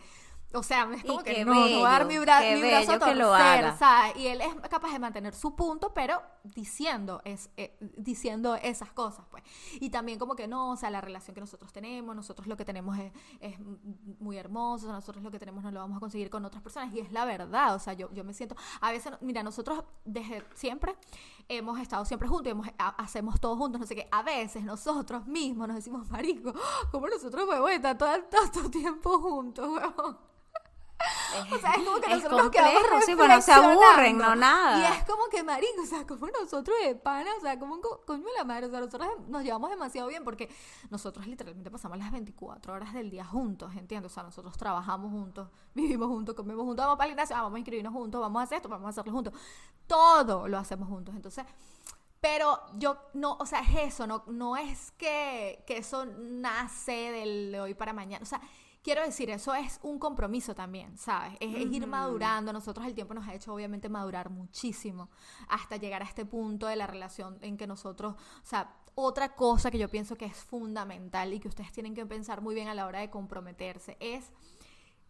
[0.52, 4.16] O sea, es como que no, no dar mi, brazo a torcer, ¿sabes?
[4.16, 9.24] Y él es capaz de mantener su punto, pero diciendo, es, eh, diciendo esas cosas,
[9.30, 9.44] pues.
[9.74, 12.64] Y también como que no, o sea, la relación que nosotros tenemos, nosotros lo que
[12.64, 13.56] tenemos es, es
[14.18, 16.92] muy hermoso, nosotros lo que tenemos no lo vamos a conseguir con otras personas.
[16.94, 20.44] Y es la verdad, o sea, yo, yo me siento, a veces, mira, nosotros desde
[20.54, 20.96] siempre
[21.48, 24.08] hemos estado siempre juntos, hemos, hacemos todo juntos, no sé qué.
[24.10, 26.52] A veces nosotros mismos nos decimos, marico,
[26.90, 28.10] como nosotros podemos estar todo,
[28.52, 30.29] todo, tiempo juntos, weón?
[31.52, 34.78] O sea, es como que nosotros nos quedamos sí, bueno, se aburren, no nada.
[34.78, 38.24] Y es como que, marico, o sea, como nosotros de pana, o sea, como coño
[38.36, 40.48] la madre, o sea, nosotros nos llevamos demasiado bien porque
[40.90, 44.12] nosotros literalmente pasamos las 24 horas del día juntos, ¿entiendes?
[44.12, 47.58] O sea, nosotros trabajamos juntos, vivimos juntos, comemos juntos, vamos para el gimnasio, vamos a
[47.58, 49.34] inscribirnos juntos, vamos a hacer esto, vamos a hacerlo juntos.
[49.86, 51.14] Todo lo hacemos juntos.
[51.14, 51.44] Entonces,
[52.20, 57.54] pero yo no, o sea, es eso, no, no es que, que eso nace del
[57.58, 58.22] hoy para mañana.
[58.22, 58.40] O sea,
[58.82, 61.36] quiero decir, eso es un compromiso también, ¿sabes?
[61.40, 62.52] Es, ir madurando.
[62.52, 65.10] Nosotros el tiempo nos ha hecho obviamente madurar muchísimo
[65.48, 69.70] hasta llegar a este punto de la relación en que nosotros, o sea, otra cosa
[69.70, 72.74] que yo pienso que es fundamental y que ustedes tienen que pensar muy bien a
[72.74, 74.30] la hora de comprometerse es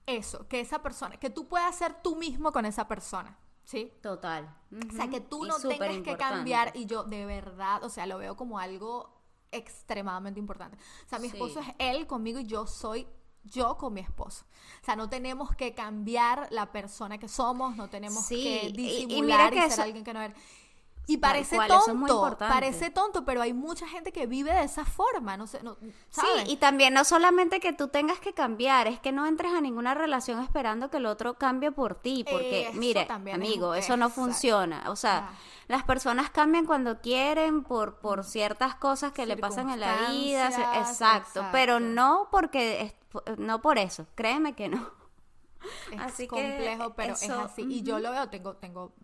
[0.07, 3.39] eso, que esa persona, que tú puedas ser tú mismo con esa persona.
[3.63, 3.93] ¿Sí?
[4.03, 4.53] Total.
[4.89, 8.19] O sea, que tú no tengas que cambiar y yo de verdad, o sea, lo
[8.19, 9.21] veo como algo
[9.53, 10.77] extremadamente importante.
[11.07, 13.07] O sea, mi esposo es él conmigo y yo soy
[13.45, 14.45] yo con mi esposo.
[14.83, 19.71] O sea, no tenemos que cambiar la persona que somos, no tenemos que disimular y,
[19.71, 20.37] ser alguien que no eres.
[21.11, 25.49] Y parece tonto, parece tonto, pero hay mucha gente que vive de esa forma, no
[25.49, 25.77] sé, no,
[26.09, 29.61] Sí, y también no solamente que tú tengas que cambiar, es que no entres a
[29.61, 34.85] ninguna relación esperando que el otro cambie por ti, porque mire, amigo, eso no funciona,
[34.87, 35.33] o sea,
[35.67, 40.79] las personas cambian cuando quieren por por ciertas cosas que le pasan en la vida,
[40.79, 42.95] exacto, pero no porque
[43.37, 45.01] no por eso, créeme que no.
[45.93, 47.67] Es así complejo, pero es así.
[47.69, 48.95] Y yo lo veo, tengo, tengo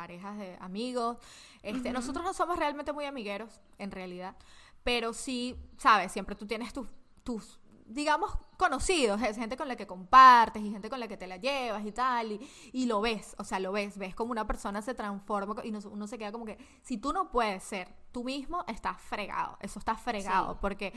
[0.00, 1.18] parejas de amigos.
[1.62, 4.34] Este, Nosotros no somos realmente muy amigueros, en realidad.
[4.82, 6.88] Pero sí, sabes, siempre tú tienes tus,
[7.22, 11.26] tus digamos, conocidos, es gente con la que compartes y gente con la que te
[11.26, 12.40] la llevas y tal,
[12.72, 16.06] y, lo ves, o sea, lo ves, ves como una persona se transforma y uno,
[16.06, 19.96] se queda como que, si tú no puedes ser tú mismo, estás fregado, eso está
[19.96, 20.94] fregado, porque,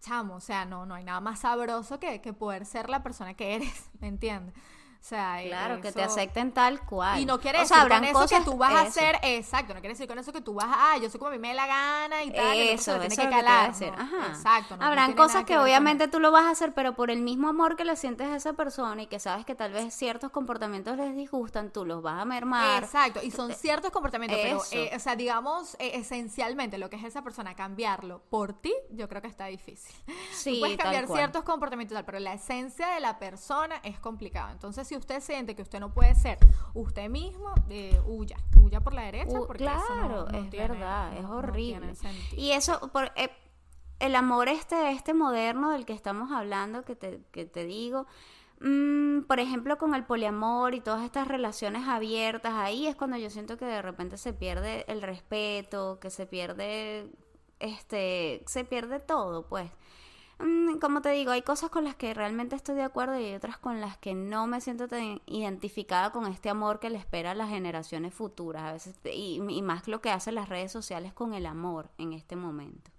[0.00, 3.34] chamo, o sea, no, no hay nada más sabroso que, que poder ser la persona
[3.34, 4.54] que eres, ¿me entiendes?
[5.00, 7.18] O sea, claro, que te acepten tal cual.
[7.18, 10.06] Y no quiere decir con eso que tú vas a hacer, exacto, no quiere decir
[10.06, 11.66] con eso que tú vas a, ah, yo soy como a mí me da la
[11.66, 12.58] gana y tal.
[12.58, 13.72] Eso, eso tiene que calar.
[13.96, 14.26] Ajá.
[14.28, 14.76] Exacto.
[14.78, 17.84] Habrán cosas que, obviamente tú lo vas a hacer, pero por el mismo amor que
[17.86, 21.72] le sientes a esa persona y que sabes que tal vez ciertos comportamientos les disgustan,
[21.72, 22.84] tú los vas a mermar.
[22.84, 27.04] Exacto, y son ciertos comportamientos, pero, eh, o sea, digamos, eh, esencialmente lo que es
[27.04, 29.94] esa persona, cambiarlo por ti, yo creo que está difícil.
[30.32, 34.50] Sí, tú puedes cambiar ciertos comportamientos, tal, pero la esencia de la persona es complicado.
[34.52, 36.36] Entonces, si usted siente que usted no puede ser
[36.74, 39.38] usted mismo, eh, huya, huya por la derecha.
[39.38, 41.92] porque claro, es verdad, es horrible.
[42.36, 43.30] y eso, por, eh,
[44.00, 48.08] el amor este, este moderno del que estamos hablando, que te, que te digo,
[48.60, 53.30] mm, por ejemplo, con el poliamor y todas estas relaciones abiertas, ahí es cuando yo
[53.30, 57.08] siento que de repente se pierde el respeto, que se pierde,
[57.60, 59.70] este, se pierde todo, pues.
[60.40, 63.34] Mm, como te digo, hay cosas con las que realmente estoy de acuerdo y hay
[63.34, 67.32] otras con las que no me siento tan identificada con este amor que le espera
[67.32, 71.12] a las generaciones futuras, a veces, y, y más lo que hacen las redes sociales
[71.12, 72.90] con el amor en este momento.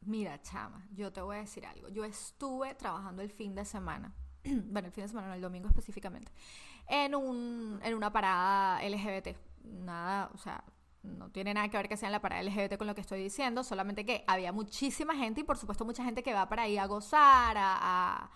[0.00, 1.88] Mira, chama, yo te voy a decir algo.
[1.88, 5.68] Yo estuve trabajando el fin de semana, bueno, el fin de semana, no, el domingo
[5.68, 6.32] específicamente,
[6.86, 9.36] en, un, en una parada LGBT.
[9.64, 10.64] Nada, o sea,
[11.04, 13.22] no tiene nada que ver que sea en la parada LGBT con lo que estoy
[13.22, 16.78] diciendo, solamente que había muchísima gente y por supuesto mucha gente que va para ahí
[16.78, 18.30] a gozar, a, a,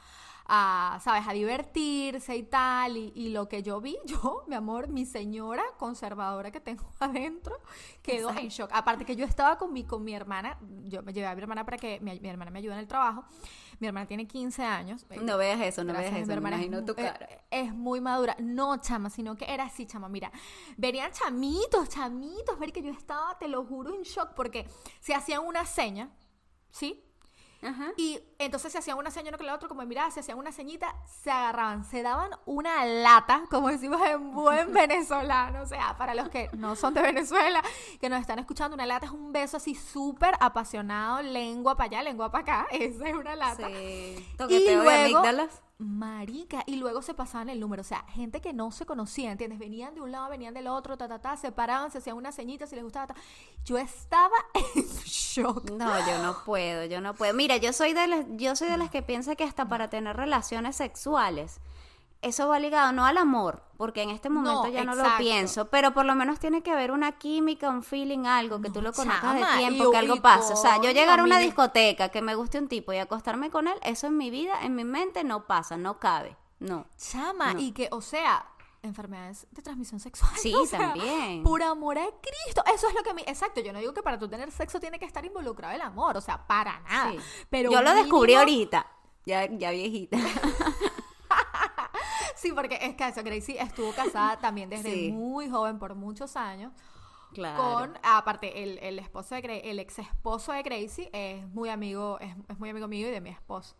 [0.48, 2.96] ¿sabes?, a divertirse y tal.
[2.96, 7.60] Y, lo que yo vi, yo, mi amor, mi señora conservadora que tengo adentro,
[8.02, 8.70] quedó en shock.
[8.72, 11.64] Aparte que yo estaba con mi, con mi hermana, yo me llevé a mi hermana
[11.64, 13.24] para que mi, hermana me ayude en el trabajo.
[13.78, 15.06] Mi hermana tiene 15 años.
[15.22, 17.28] No veas eso, no veas eso, mi hermana es, tu cara.
[17.48, 18.34] Es, muy madura.
[18.40, 20.08] No, chama, sino que era así, chama.
[20.08, 20.32] Mira,
[20.76, 24.66] venían chamitos, chamitos, ver que yo estaba, te lo juro, en shock, porque
[24.98, 26.10] se hacían una seña,
[26.70, 27.07] ¿sí?
[27.96, 30.52] Y entonces se hacían una seña uno con el otro, como mira, se hacían una
[30.52, 36.14] ceñita, se agarraban, se daban una lata, como decimos en buen venezolano, o sea, para
[36.14, 37.62] los que no son de Venezuela,
[38.00, 42.02] que nos están escuchando, una lata es un beso así súper apasionado, lengua para allá,
[42.02, 43.66] lengua para acá, esa es una lata.
[43.66, 44.28] Sí.
[44.48, 45.22] y luego,
[45.80, 49.60] Marica, y luego se pasaban el número, o sea, gente que no se conocía, ¿entiendes?
[49.60, 52.32] Venían de un lado, venían del otro, ta, ta, ta, se paraban, se hacían una
[52.32, 53.14] ceñita si les gustaba.
[53.64, 54.34] Yo estaba
[54.74, 55.70] en shock.
[55.70, 57.32] No, yo no puedo, yo no puedo.
[57.32, 60.16] Mira, yo soy de las, yo soy de las que piensa que hasta para tener
[60.16, 61.60] relaciones sexuales
[62.20, 65.92] eso va ligado no al amor, porque en este momento ya no lo pienso, pero
[65.94, 69.34] por lo menos tiene que haber una química, un feeling, algo, que tú lo conozcas
[69.34, 70.52] de tiempo, que algo pase.
[70.52, 73.68] O sea, yo llegar a una discoteca, que me guste un tipo y acostarme con
[73.68, 76.86] él, eso en mi vida, en mi mente no pasa, no cabe, no.
[76.96, 78.46] Chama, y que, o sea,
[78.82, 80.32] enfermedades de transmisión sexual.
[80.36, 81.42] Sí, también.
[81.42, 82.62] Por amor a Cristo.
[82.72, 83.22] Eso es lo que me...
[83.22, 86.16] Exacto, yo no digo que para tú tener sexo tiene que estar involucrado el amor,
[86.16, 87.12] o sea, para nada.
[87.50, 88.86] Pero yo lo descubrí ahorita,
[89.24, 90.18] ya, ya viejita.
[92.38, 96.72] sí, porque es que eso, Gracie estuvo casada también desde muy joven, por muchos años.
[97.34, 97.62] Claro.
[97.62, 102.34] Con, aparte, el, el esposo de el ex esposo de Gracie es muy amigo, es,
[102.48, 103.76] es muy amigo mío y de mi esposo.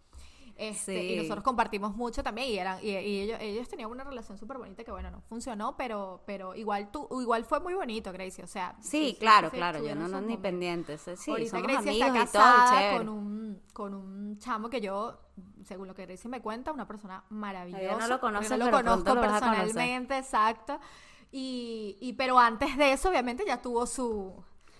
[0.58, 4.58] Este, Y nosotros compartimos mucho también y, eran, y, ellos, ellos tenían una relación súper
[4.58, 8.48] bonita que, bueno, no funcionó, pero, pero igual tú, igual fue muy bonito, Gracie, o
[8.48, 8.74] sea.
[8.80, 11.08] Sí, claro, claro, yo no, no ni pendientes.
[11.16, 15.20] Sí, Ahorita Gracie está casada con un, con un chamo que yo,
[15.64, 17.84] según lo que Gracie me cuenta, una persona maravillosa.
[17.84, 20.80] Yo no lo no lo conozco personalmente, exacto.
[21.30, 24.34] Y, y, pero antes de eso, obviamente, ya tuvo su...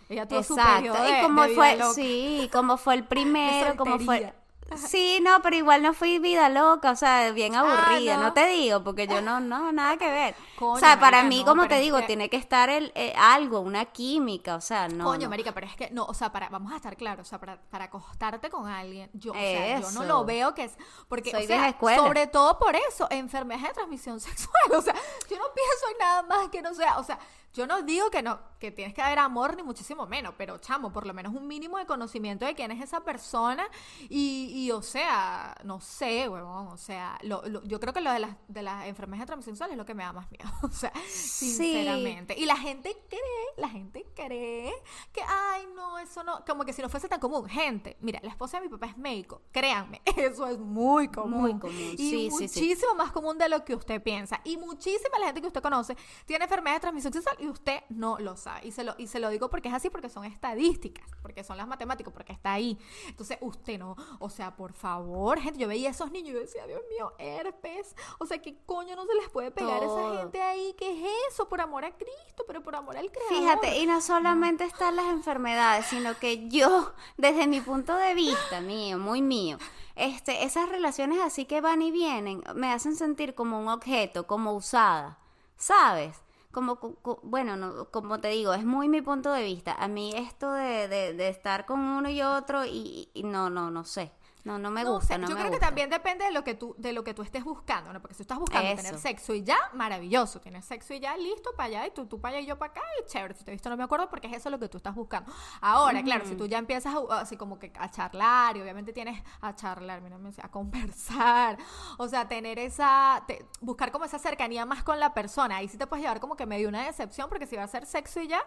[0.08, 0.94] Ella tuvo Exacto.
[0.94, 4.32] su y como fue, sí, como fue el primero, como fue
[4.76, 8.34] Sí, no, pero igual no fui vida loca, o sea, bien ah, aburrida, no.
[8.34, 10.34] te digo, porque yo no, no, nada que ver.
[10.60, 14.56] o sea, para mí, como te digo, tiene que estar el, eh, algo, una química,
[14.56, 15.04] o sea, no.
[15.04, 17.40] Coño, marica, pero es que, no, o sea, para, vamos a estar claros, o sea,
[17.40, 20.76] para, para acostarte con alguien, yo, o sea, yo no lo veo que es,
[21.08, 25.44] porque, o sea, sobre todo por eso, enfermedades de transmisión sexual, o sea, yo no
[25.54, 27.18] pienso en nada más que no sea, o sea,
[27.52, 30.92] yo no digo que no, que tienes que haber amor, ni muchísimo menos, pero chamo,
[30.92, 33.66] por lo menos un mínimo de conocimiento de quién es esa persona.
[34.08, 38.18] Y, y o sea, no sé, huevón, o sea, lo, yo creo que lo de
[38.18, 40.48] las, de las enfermedades de transmisión sexual es lo que me da más miedo.
[40.68, 42.34] O sea, sinceramente.
[42.38, 43.20] Y la gente cree,
[43.56, 44.72] la gente cree
[45.12, 47.48] que, ay, no, eso no, como que si no fuese tan común.
[47.48, 51.40] Gente, mira, la esposa de mi papá es médico, créanme, eso es muy común.
[51.40, 54.40] Muy común, y muchísimo más común de lo que usted piensa.
[54.44, 58.18] Y muchísima la gente que usted conoce tiene enfermedad de transmisión sexual y usted no
[58.18, 58.66] lo sabe.
[58.66, 61.56] Y se lo, y se lo digo porque es así, porque son estadísticas, porque son
[61.56, 62.78] las matemáticas, porque está ahí.
[63.06, 66.40] Entonces, usted no, o sea, por favor, gente, yo veía a esos niños y yo
[66.40, 70.20] decía, Dios mío, herpes, o sea, ¿qué coño no se les puede pegar a esa
[70.20, 70.74] gente ahí?
[70.78, 71.48] ¿Qué es eso?
[71.48, 73.38] Por amor a Cristo, pero por amor al Creador.
[73.38, 78.60] Fíjate, y no solamente están las enfermedades, sino que yo, desde mi punto de vista,
[78.60, 79.58] mío, muy mío,
[79.96, 84.52] este, esas relaciones así que van y vienen, me hacen sentir como un objeto, como
[84.52, 85.18] usada,
[85.56, 86.22] ¿sabes?
[86.50, 86.78] Como,
[87.22, 89.72] bueno, no, como te digo, es muy mi punto de vista.
[89.74, 94.12] A mí esto de, de, estar con uno y otro y no, no, no sé.
[94.44, 95.18] No, no me gusta.
[95.18, 97.44] no yo creo que también depende de lo que tú, de lo que tú estés
[97.44, 98.00] buscando, ¿no?
[98.00, 100.40] Porque si estás buscando tener sexo y ya, maravilloso.
[100.40, 102.72] Tienes sexo y ya, listo, para allá, y tú, tú para allá y yo para
[102.72, 103.34] acá, y chévere.
[103.34, 105.32] Si te he visto, no me acuerdo, porque es eso lo que tú estás buscando.
[105.60, 109.54] Ahora, claro, si tú ya empiezas así como que a charlar, y obviamente tienes a
[109.54, 111.58] charlar, mira, a conversar,
[111.98, 113.24] o sea, tener esa,
[113.60, 115.56] buscar como esa cercanía más con la persona.
[115.56, 117.86] Ahí sí te puedes llevar como que medio una decepción, porque si va a ser
[117.86, 118.40] sexo y ya,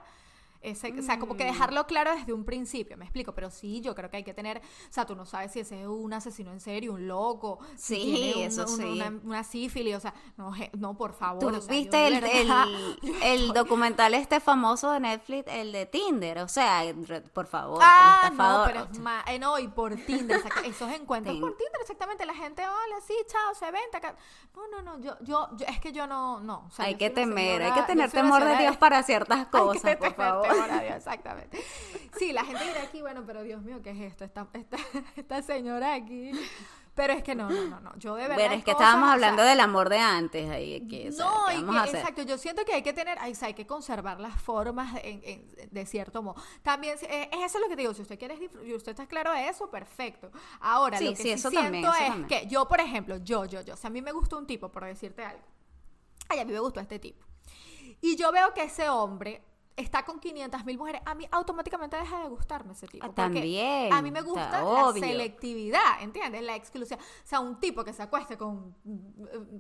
[0.64, 1.48] o sea, como que mm.
[1.48, 4.60] dejarlo claro desde un principio, me explico, pero sí, yo creo que hay que tener,
[4.60, 8.34] o sea, tú no sabes si ese es un asesino en serio, un loco, sí,
[8.38, 9.02] eso sí.
[9.24, 11.60] Una, sífilis, o sea, no, no por favor.
[11.60, 12.24] ¿Tú viste el,
[13.24, 16.40] el, documental este famoso de Netflix, el de Tinder?
[16.40, 16.84] O sea,
[17.34, 21.58] por favor, ah, no, pero es más, eh, no, y por Tinder, esos encuentros por
[21.58, 24.16] Tinder, exactamente, la gente, hola, sí, chao, se venta,
[24.56, 26.70] no, no, no, yo, yo, yo, es que yo no, no.
[26.78, 30.51] hay que temer, hay que tener temor de Dios para ciertas cosas, por favor
[30.96, 31.64] exactamente.
[32.18, 34.24] Sí, la gente dirá aquí, bueno, pero Dios mío, ¿qué es esto?
[34.24, 34.78] Esta, esta,
[35.16, 36.32] esta señora aquí.
[36.94, 37.98] Pero es que no, no, no, no.
[37.98, 38.36] Yo de verdad.
[38.36, 40.50] Pero es que estábamos hablando del amor de antes.
[40.50, 41.50] Ahí, que, no,
[41.86, 42.24] exacto.
[42.24, 46.36] Yo siento que hay que tener, hay, hay que conservar las formas de cierto modo.
[46.64, 47.94] También, eh, es eso lo que te digo.
[47.94, 50.32] Si usted quiere y usted está claro de eso, perfecto.
[50.60, 53.88] Ahora, lo que sí, eso siento es que yo, por ejemplo, yo, yo, yo, si
[53.88, 55.44] a mí me gusta un tipo, por decirte algo,
[56.28, 57.26] ay, a mí me gustó este tipo.
[58.02, 59.42] Y yo veo que ese hombre
[59.76, 63.06] está con 500 mil mujeres, a mí automáticamente deja de gustarme ese tipo.
[63.06, 63.92] Ah, también.
[63.92, 66.42] A mí me gusta la selectividad, ¿entiendes?
[66.44, 67.00] La exclusión.
[67.00, 69.58] O sea, un tipo que se acueste con mm,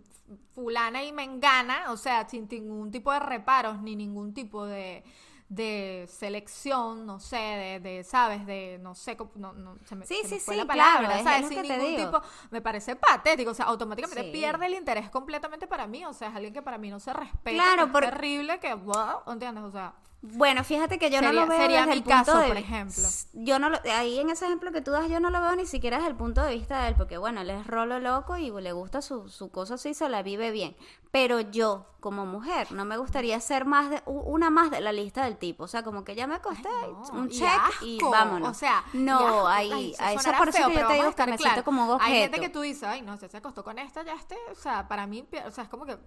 [0.54, 5.04] fulana y mengana, o sea, sin ningún tipo de reparos ni ningún tipo de
[5.52, 8.46] de selección, no sé, de, de ¿sabes?
[8.46, 11.50] De, no sé, no, no se me, sí, sí, fue sí, la palabra, claro, ¿sabes?
[11.50, 16.06] Sin ningún tipo, me parece patético, o sea, automáticamente pierde el interés completamente para mí,
[16.06, 19.24] o sea, es alguien que para mí no se respeta, claro, es terrible, que, wow,
[19.28, 19.66] ¿entiendes?
[19.66, 19.94] O sea...
[20.24, 23.04] Bueno, fíjate que yo no lo veo sería desde el caso, por ejemplo.
[23.34, 25.66] Yo no lo, ahí en ese ejemplo que tú das, yo no lo veo ni
[25.66, 28.52] siquiera desde el punto de vista de él, porque bueno, él es rolo loco y
[28.52, 30.76] le gusta su, su cosa así, se la vive bien.
[31.12, 35.26] Pero yo, como mujer, no me gustaría ser más de una más de la lista
[35.26, 35.66] del tipo.
[35.66, 36.70] O sea, como que ya me acosté,
[37.12, 38.50] un check y, vámonos.
[38.50, 41.66] O sea, no, ahí, a esa por eso que yo te digo que me siento
[41.66, 42.14] como un objeto.
[42.14, 44.38] Hay gente que tú dices, ay, no, se acostó con esta, ya esté.
[44.52, 45.98] O sea, para mí, o sea, es como que,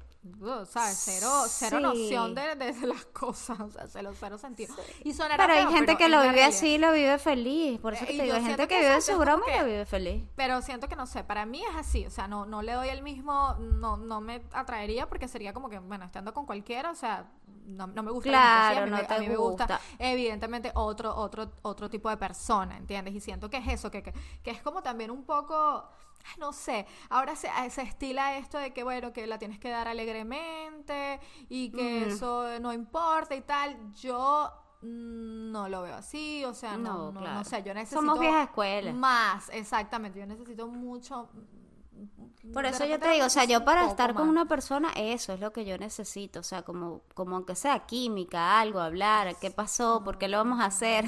[0.71, 0.99] ¿sabes?
[1.05, 4.75] Cero, cero noción de, de, las cosas, o sea, cero, cero sentido.
[5.03, 7.81] Y sonará Pero hay gente que lo vive así y lo vive feliz.
[7.81, 10.25] Por eso que te digo, hay gente que, vive su broma y lo vive feliz.
[10.37, 12.07] Pero siento que no sé, para mí es así.
[12.07, 15.69] O sea, no, no le doy el mismo, no, no me atraería porque sería como
[15.69, 17.27] que, bueno, estando con cualquiera, o sea,
[17.67, 22.17] no, me gusta claro, no a mí me gusta evidentemente otro otro otro tipo de
[22.17, 23.15] persona, ¿entiendes?
[23.15, 25.89] Y siento que es eso, que, que, es como también un poco
[26.39, 29.89] no sé, ahora se, se, estila esto de que, bueno, que la tienes que dar
[29.89, 33.93] alegremente y que eso no importa y tal.
[33.95, 38.01] Yo no lo veo así, o sea, no, no, no, sé, yo necesito...
[38.01, 38.93] Somos vieja escuela.
[38.93, 41.31] Más, exactamente, yo necesito mucho
[42.53, 45.41] por eso yo te digo, o sea, yo para estar con una persona, eso es
[45.41, 50.03] lo que yo necesito, o sea, como, como aunque sea química, algo, hablar, qué pasó,
[50.05, 51.05] por qué lo vamos a hacer,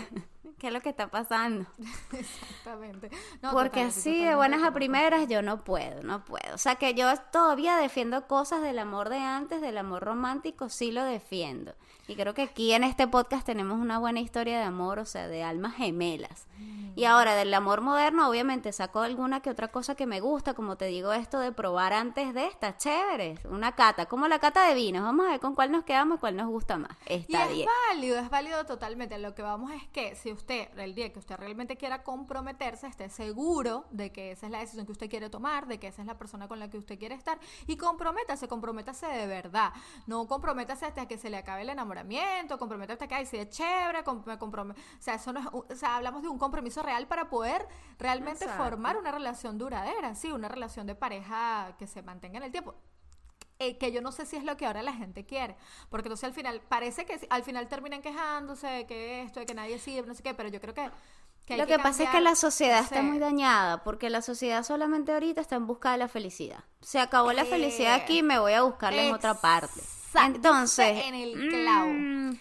[0.58, 1.66] qué es lo que está pasando.
[2.12, 3.10] Exactamente.
[3.52, 6.54] Porque así de buenas a primeras yo no puedo, no puedo.
[6.54, 10.92] O sea, que yo todavía defiendo cosas del amor de antes, del amor romántico, sí
[10.92, 11.74] lo defiendo.
[12.08, 15.26] Y creo que aquí en este podcast tenemos una buena historia de amor, o sea,
[15.26, 16.46] de almas gemelas.
[16.94, 20.76] Y ahora del amor moderno, obviamente saco alguna que otra cosa que me gusta, como
[20.76, 24.74] te digo, esto de probar antes de esta, chévere, una cata, como la cata de
[24.74, 26.96] vinos, vamos a ver con cuál nos quedamos y cuál nos gusta más.
[27.04, 29.18] Está y es válido, es válido totalmente.
[29.18, 33.08] Lo que vamos es que si usted, el día que usted realmente quiera comprometerse, esté
[33.08, 36.06] seguro de que esa es la decisión que usted quiere tomar, de que esa es
[36.06, 39.72] la persona con la que usted quiere estar, y comprométase, comprométase de verdad.
[40.06, 43.50] No comprométase hasta que se le acabe el enamoramiento, comprométase hasta que, ay, si es
[43.50, 47.28] chévere, me o sea, eso no es, o sea, hablamos de un compromiso real para
[47.28, 47.66] poder
[47.98, 52.52] realmente formar una relación duradera, sí, una relación de pareja que se mantenga en el
[52.52, 52.74] tiempo.
[53.58, 55.56] Eh, que yo no sé si es lo que ahora la gente quiere.
[55.88, 59.54] Porque entonces al final, parece que al final terminan quejándose de que esto, de que
[59.54, 60.90] nadie sirve, no sé qué, pero yo creo que...
[61.56, 65.40] lo que, pasa es que la sociedad está muy dañada, porque la sociedad solamente ahorita
[65.40, 66.64] está en busca de la felicidad.
[66.80, 69.80] Se acabó la felicidad aquí, me voy a buscarla en otra parte.
[70.14, 71.04] Entonces...
[71.04, 72.38] En el clavo.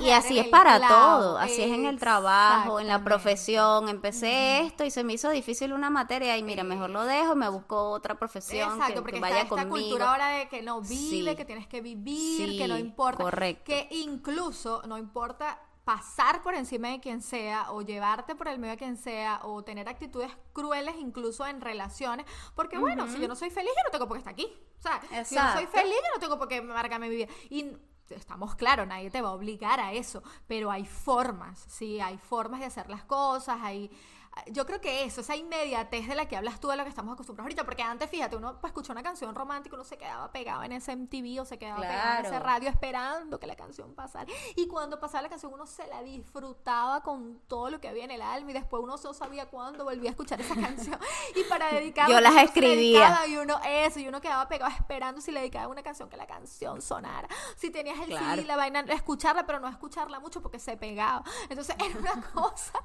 [0.00, 3.88] Y así es para todo, así es en el trabajo, en la profesión.
[3.88, 7.48] Empecé esto y se me hizo difícil una materia y mira, mejor lo dejo, me
[7.48, 11.44] busco otra profesión Exacto, que, vaya está esta cultura ahora de que no vive, que
[11.44, 13.64] tienes que vivir, que no importa, correcto.
[13.64, 18.72] que incluso no importa pasar por encima de quien sea o llevarte por el medio
[18.72, 23.34] de quien sea o tener actitudes crueles incluso en relaciones, porque bueno, si yo no
[23.34, 24.52] soy feliz, yo no tengo por qué estar aquí.
[24.78, 27.28] O sea, si yo no soy feliz, yo no tengo por qué marcarme mi vida.
[27.48, 27.72] Y
[28.10, 32.60] estamos claros, nadie te va a obligar a eso, pero hay formas, sí, hay formas
[32.60, 33.90] de hacer las cosas, hay,
[34.46, 37.14] yo creo que eso, esa inmediatez de la que hablas tú de lo que estamos
[37.14, 40.62] acostumbrados ahorita, porque antes, fíjate, uno pues, escuchó una canción romántica, uno se quedaba pegado
[40.64, 44.30] en ese MTV o se quedaba pegado en ese radio esperando que la canción pasara.
[44.56, 48.10] Y cuando pasaba la canción, uno se la disfrutaba con todo lo que había en
[48.10, 50.98] el alma y después uno no sabía cuándo volvía a escuchar esa canción.
[51.34, 53.26] Y para dedicar Yo las escribía.
[53.26, 56.26] Y uno, eso, y uno quedaba pegado esperando si le dedicaba una canción que la
[56.26, 57.28] canción sonara.
[57.56, 61.22] Si tenías el CD, la vaina, escucharla, pero no escucharla mucho porque se pegaba.
[61.48, 62.82] Entonces era una cosa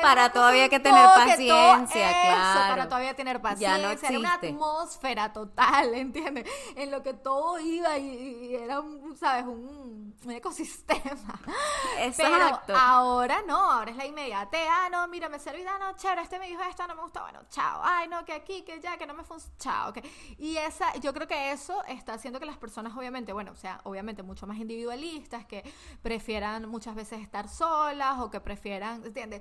[0.00, 2.70] para todavía que tener paciencia, claro.
[2.70, 3.78] Para todavía tener paciencia.
[3.78, 6.48] Ya no Era una atmósfera total, ¿entiendes?
[6.76, 9.44] En lo que todo iba y, era, un, ¿sabes?
[9.44, 11.38] Un, ecosistema.
[11.98, 12.62] Exacto.
[12.66, 14.66] Pero ahora no, ahora es la inmediate.
[14.68, 17.22] Ah, no, mira, me serví, ah, no, chévere, este me dijo esto, no me gusta,
[17.22, 17.80] bueno, chao.
[17.84, 19.92] Ay, no, que aquí, que ya, que no me funciona, chao.
[19.92, 20.02] Que...
[20.38, 23.80] Y esa, yo creo que eso está haciendo que las personas, obviamente, bueno, o sea,
[23.84, 25.62] obviamente mucho más individualistas, que
[26.02, 29.33] prefieran muchas veces estar solas o que prefieran, ¿entiendes?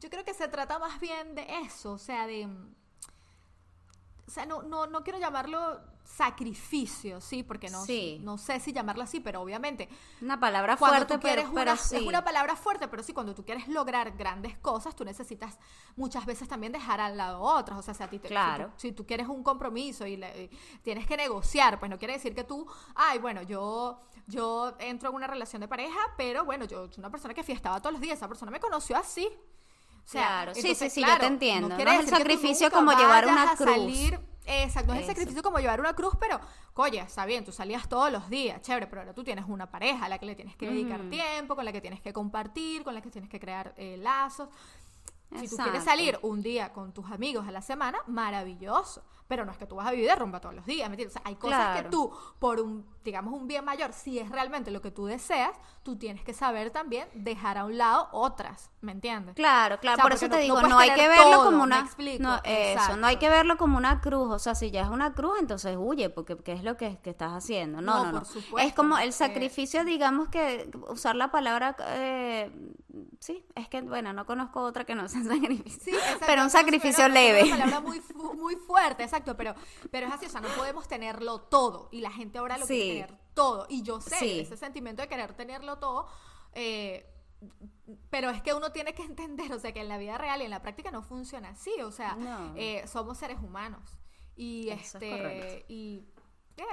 [0.00, 2.48] Yo creo que se trata más bien de eso, o sea, de...
[4.30, 7.84] O sea, no, no, no quiero llamarlo sacrificio, sí, porque no,
[8.20, 9.88] no sé si llamarlo así, pero obviamente.
[10.22, 14.56] Una palabra fuerte, pero, Es una palabra fuerte, pero sí, cuando tú quieres lograr grandes
[14.58, 15.58] cosas, tú necesitas
[15.96, 17.76] muchas veces también dejar al lado otras.
[17.76, 18.70] O sea, si a ti te, claro.
[18.76, 20.20] si, tú, quieres un compromiso y,
[20.82, 22.64] tienes que negociar, pues no quiere decir que tú,
[22.94, 27.10] ay, bueno, yo, yo entro en una relación de pareja, pero bueno, yo soy una
[27.10, 29.28] persona que fiestaba todos los días, esa persona me conoció así
[30.10, 31.68] claro, sí, sí, sí, yo te entiendo.
[31.68, 33.70] No, es el sacrificio como llevar una cruz.
[33.70, 36.40] Salir, exacto, no es el sacrificio como llevar una cruz, pero,
[36.74, 40.06] oye, está bien, tú salías todos los días, chévere, pero ahora tú tienes una pareja
[40.06, 42.94] a la que le tienes que dedicar tiempo, con la que tienes que compartir, con
[42.94, 44.48] la que tienes que crear eh, lazos.
[45.38, 49.02] Si tú quieres salir un día con tus amigos a la semana, maravilloso.
[49.28, 51.16] Pero no es que tú vas a vivir de rumba todos los días, ¿me entiendes?
[51.16, 52.10] O sea, hay cosas que tú,
[52.40, 56.24] por un, digamos, un bien mayor, si es realmente lo que tú deseas, tú tienes
[56.24, 59.36] que saber también dejar a un lado otras, ¿me entiendes?
[59.36, 61.88] Claro, claro, por eso te digo, no, hay que verlo como una...
[62.18, 65.14] no, eso, no hay que verlo como una cruz, o sea, si ya es una
[65.14, 67.80] cruz, entonces huye, porque ¿qué es lo que, estás haciendo?
[67.80, 68.58] No, no, no.
[68.58, 71.76] es como el sacrificio, digamos que usar la palabra...
[71.90, 72.50] Eh,
[73.20, 77.40] sí, es que, bueno, no conozco otra que no sea sacrificio, pero un sacrificio leve.
[77.40, 78.00] Es una palabra muy,
[78.36, 79.54] muy fuerte, exacto, pero,
[79.90, 83.04] pero es así, o sea, no podemos tenerlo todo, y la gente ahora lo quiere
[83.04, 86.08] tener todo, y yo sé, ese sentimiento de querer tenerlo todo,
[86.54, 87.06] eh,
[88.10, 90.44] pero es que uno tiene que entender, o sea, que en la vida real y
[90.44, 92.16] en la práctica no funciona así, o sea,
[92.56, 93.98] eh, somos seres humanos,
[94.34, 96.06] y este, y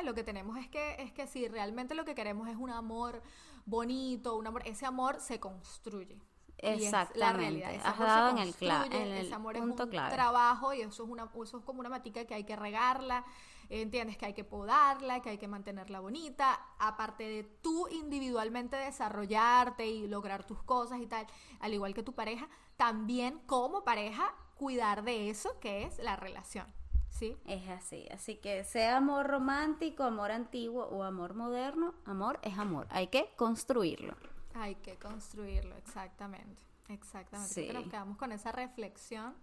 [0.04, 3.22] lo que tenemos es que, es que si realmente lo que queremos es un amor
[3.66, 6.22] bonito, un amor, ese amor se construye.
[6.60, 7.20] Exactamente.
[7.20, 7.74] la realidad.
[7.74, 11.64] Ese amor en el, ese amor es un trabajo y eso es una, eso es
[11.64, 13.26] como una matica que hay que regarla,
[13.70, 19.86] entiendes que hay que podarla, que hay que mantenerla bonita, aparte de tú individualmente desarrollarte
[19.86, 21.28] y lograr tus cosas y tal,
[21.60, 26.66] al igual que tu pareja, también como pareja cuidar de eso que es la relación.
[27.10, 27.36] Sí.
[27.45, 28.08] Es así.
[28.12, 32.88] Así que sea amor romántico, amor antiguo o amor moderno, amor es amor.
[32.91, 34.16] Hay que construirlo.
[34.60, 36.62] Hay que construirlo, exactamente.
[36.89, 37.53] Exactamente.
[37.53, 37.70] Sí.
[37.74, 39.36] Nos quedamos con esa reflexión.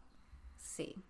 [0.56, 1.04] Sí.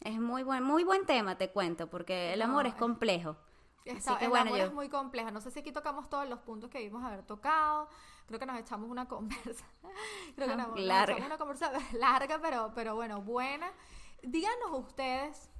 [0.00, 3.36] Es muy buen, muy buen tema, te cuento, porque el amor es complejo.
[3.84, 5.30] Está, el amor es muy complejo.
[5.30, 7.88] No sé si aquí tocamos todos los puntos que vimos haber tocado.
[8.26, 9.64] Creo que nos echamos una conversa.
[10.34, 11.12] Creo que nos, larga.
[11.14, 13.70] echamos una conversa larga, pero, pero bueno, buena.
[14.22, 15.50] Díganos ustedes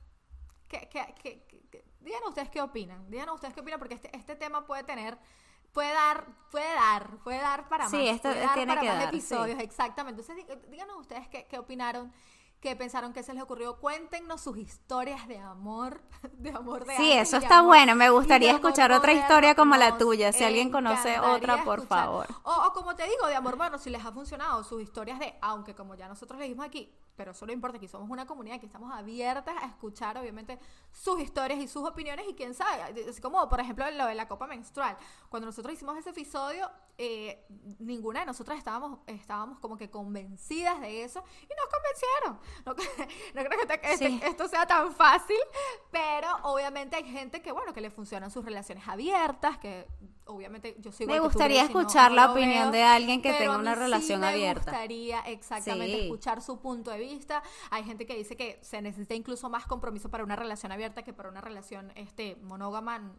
[2.00, 3.10] díganos ustedes qué opinan.
[3.10, 5.18] Díganos ustedes qué opinan, porque este, este tema puede tener
[5.74, 8.14] puede dar, puede dar, puede dar para sí, más.
[8.14, 10.22] Esto tiene para que más episodios, exactamente.
[10.22, 12.12] Entonces, díganos ustedes qué, qué, opinaron,
[12.60, 13.78] qué pensaron, qué se les ocurrió.
[13.80, 16.00] Cuéntenos sus historias de amor,
[16.38, 17.94] de amor de Sí, eso está bueno.
[17.96, 20.32] Me gustaría escuchar otra historia como la tuya.
[20.32, 22.28] Si alguien conoce otra, por favor.
[22.44, 25.34] O, o, como te digo, de amor bueno, si les ha funcionado sus historias de,
[25.42, 28.60] aunque como ya nosotros le dijimos aquí, pero eso no importa, aquí somos una comunidad
[28.60, 30.58] que estamos abiertas a escuchar, obviamente,
[30.92, 34.28] sus historias y sus opiniones y quién sabe, es como por ejemplo lo de la
[34.28, 34.96] copa menstrual.
[35.28, 37.44] Cuando nosotros hicimos ese episodio, eh,
[37.80, 42.54] ninguna de nosotras estábamos, estábamos como que convencidas de eso y nos convencieron.
[42.64, 45.38] No, creo que este, esto sea tan fácil,
[45.90, 49.86] pero obviamente hay gente que, bueno, que le funcionan sus relaciones abiertas, que
[50.26, 51.12] obviamente yo sigo...
[51.12, 54.70] Me gustaría escuchar la opinión de alguien que tenga una relación abierta.
[54.70, 57.42] Me gustaría exactamente escuchar su punto de vista.
[57.70, 61.12] Hay gente que dice que se necesita incluso más compromiso para una relación abierta que
[61.12, 63.12] para una relación este monógama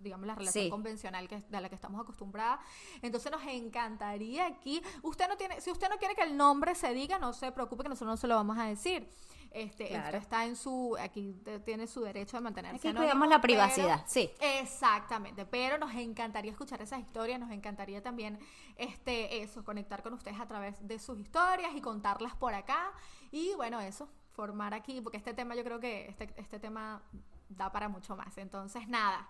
[0.00, 2.60] digamos, la relación convencional que, de la que estamos acostumbradas.
[3.02, 6.92] Entonces nos encantaría aquí, usted no tiene, si usted no quiere que el nombre se
[6.94, 9.08] diga, no se preocupe que nosotros no se lo vamos a decir.
[9.54, 11.32] Este, está en su, aquí
[11.64, 12.88] tiene su derecho de mantenerse.
[12.88, 14.28] Aquí cuidamos la privacidad, sí.
[14.40, 18.40] Exactamente, pero nos encantaría escuchar esas historias, nos encantaría también,
[18.74, 22.92] este, eso, conectar con ustedes a través de sus historias y contarlas por acá.
[23.30, 27.00] Y bueno, eso, formar aquí, porque este tema yo creo que este, este tema
[27.48, 28.36] da para mucho más.
[28.38, 29.28] Entonces, nada,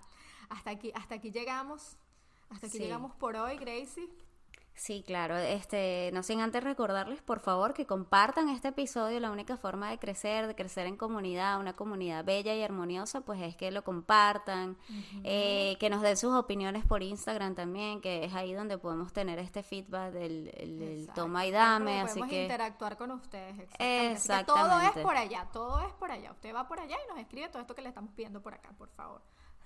[0.50, 1.96] hasta aquí, hasta aquí llegamos.
[2.50, 4.08] Hasta aquí llegamos por hoy, Gracie.
[4.76, 5.36] Sí, claro.
[5.36, 9.20] Este, no sin antes recordarles, por favor, que compartan este episodio.
[9.20, 13.40] La única forma de crecer, de crecer en comunidad, una comunidad bella y armoniosa, pues
[13.40, 14.76] es que lo compartan,
[15.22, 19.38] eh, que nos den sus opiniones por Instagram también, que es ahí donde podemos tener
[19.38, 22.00] este feedback del, toma y dame.
[22.00, 23.68] Así que interactuar con ustedes.
[23.78, 24.44] Exactamente.
[24.44, 26.32] todo es por allá, todo es por allá.
[26.32, 28.70] Usted va por allá y nos escribe todo esto que le estamos pidiendo por acá,
[28.76, 29.22] por favor.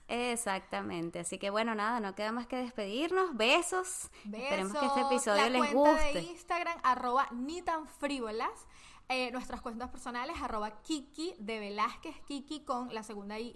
[0.09, 1.20] Exactamente.
[1.20, 3.36] Así que bueno, nada, no queda más que despedirnos.
[3.36, 4.11] Besos.
[4.24, 6.14] Esperemos que este episodio les guste.
[6.14, 8.66] de Instagram, arroba ni tan frívolas.
[9.11, 13.52] Eh, nuestras cuentas personales, arroba Kiki de Velázquez, Kiki con la segunda Y,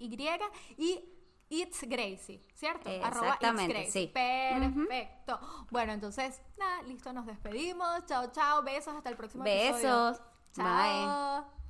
[0.77, 1.09] y
[1.49, 2.89] It's Gracie, ¿cierto?
[2.89, 4.09] Exactamente, sí.
[4.11, 5.39] Perfecto.
[5.69, 8.05] Bueno, entonces, nada, listo, nos despedimos.
[8.07, 10.11] Chao, chao, besos, hasta el próximo episodio.
[10.11, 10.21] Besos.
[10.55, 11.62] Bye.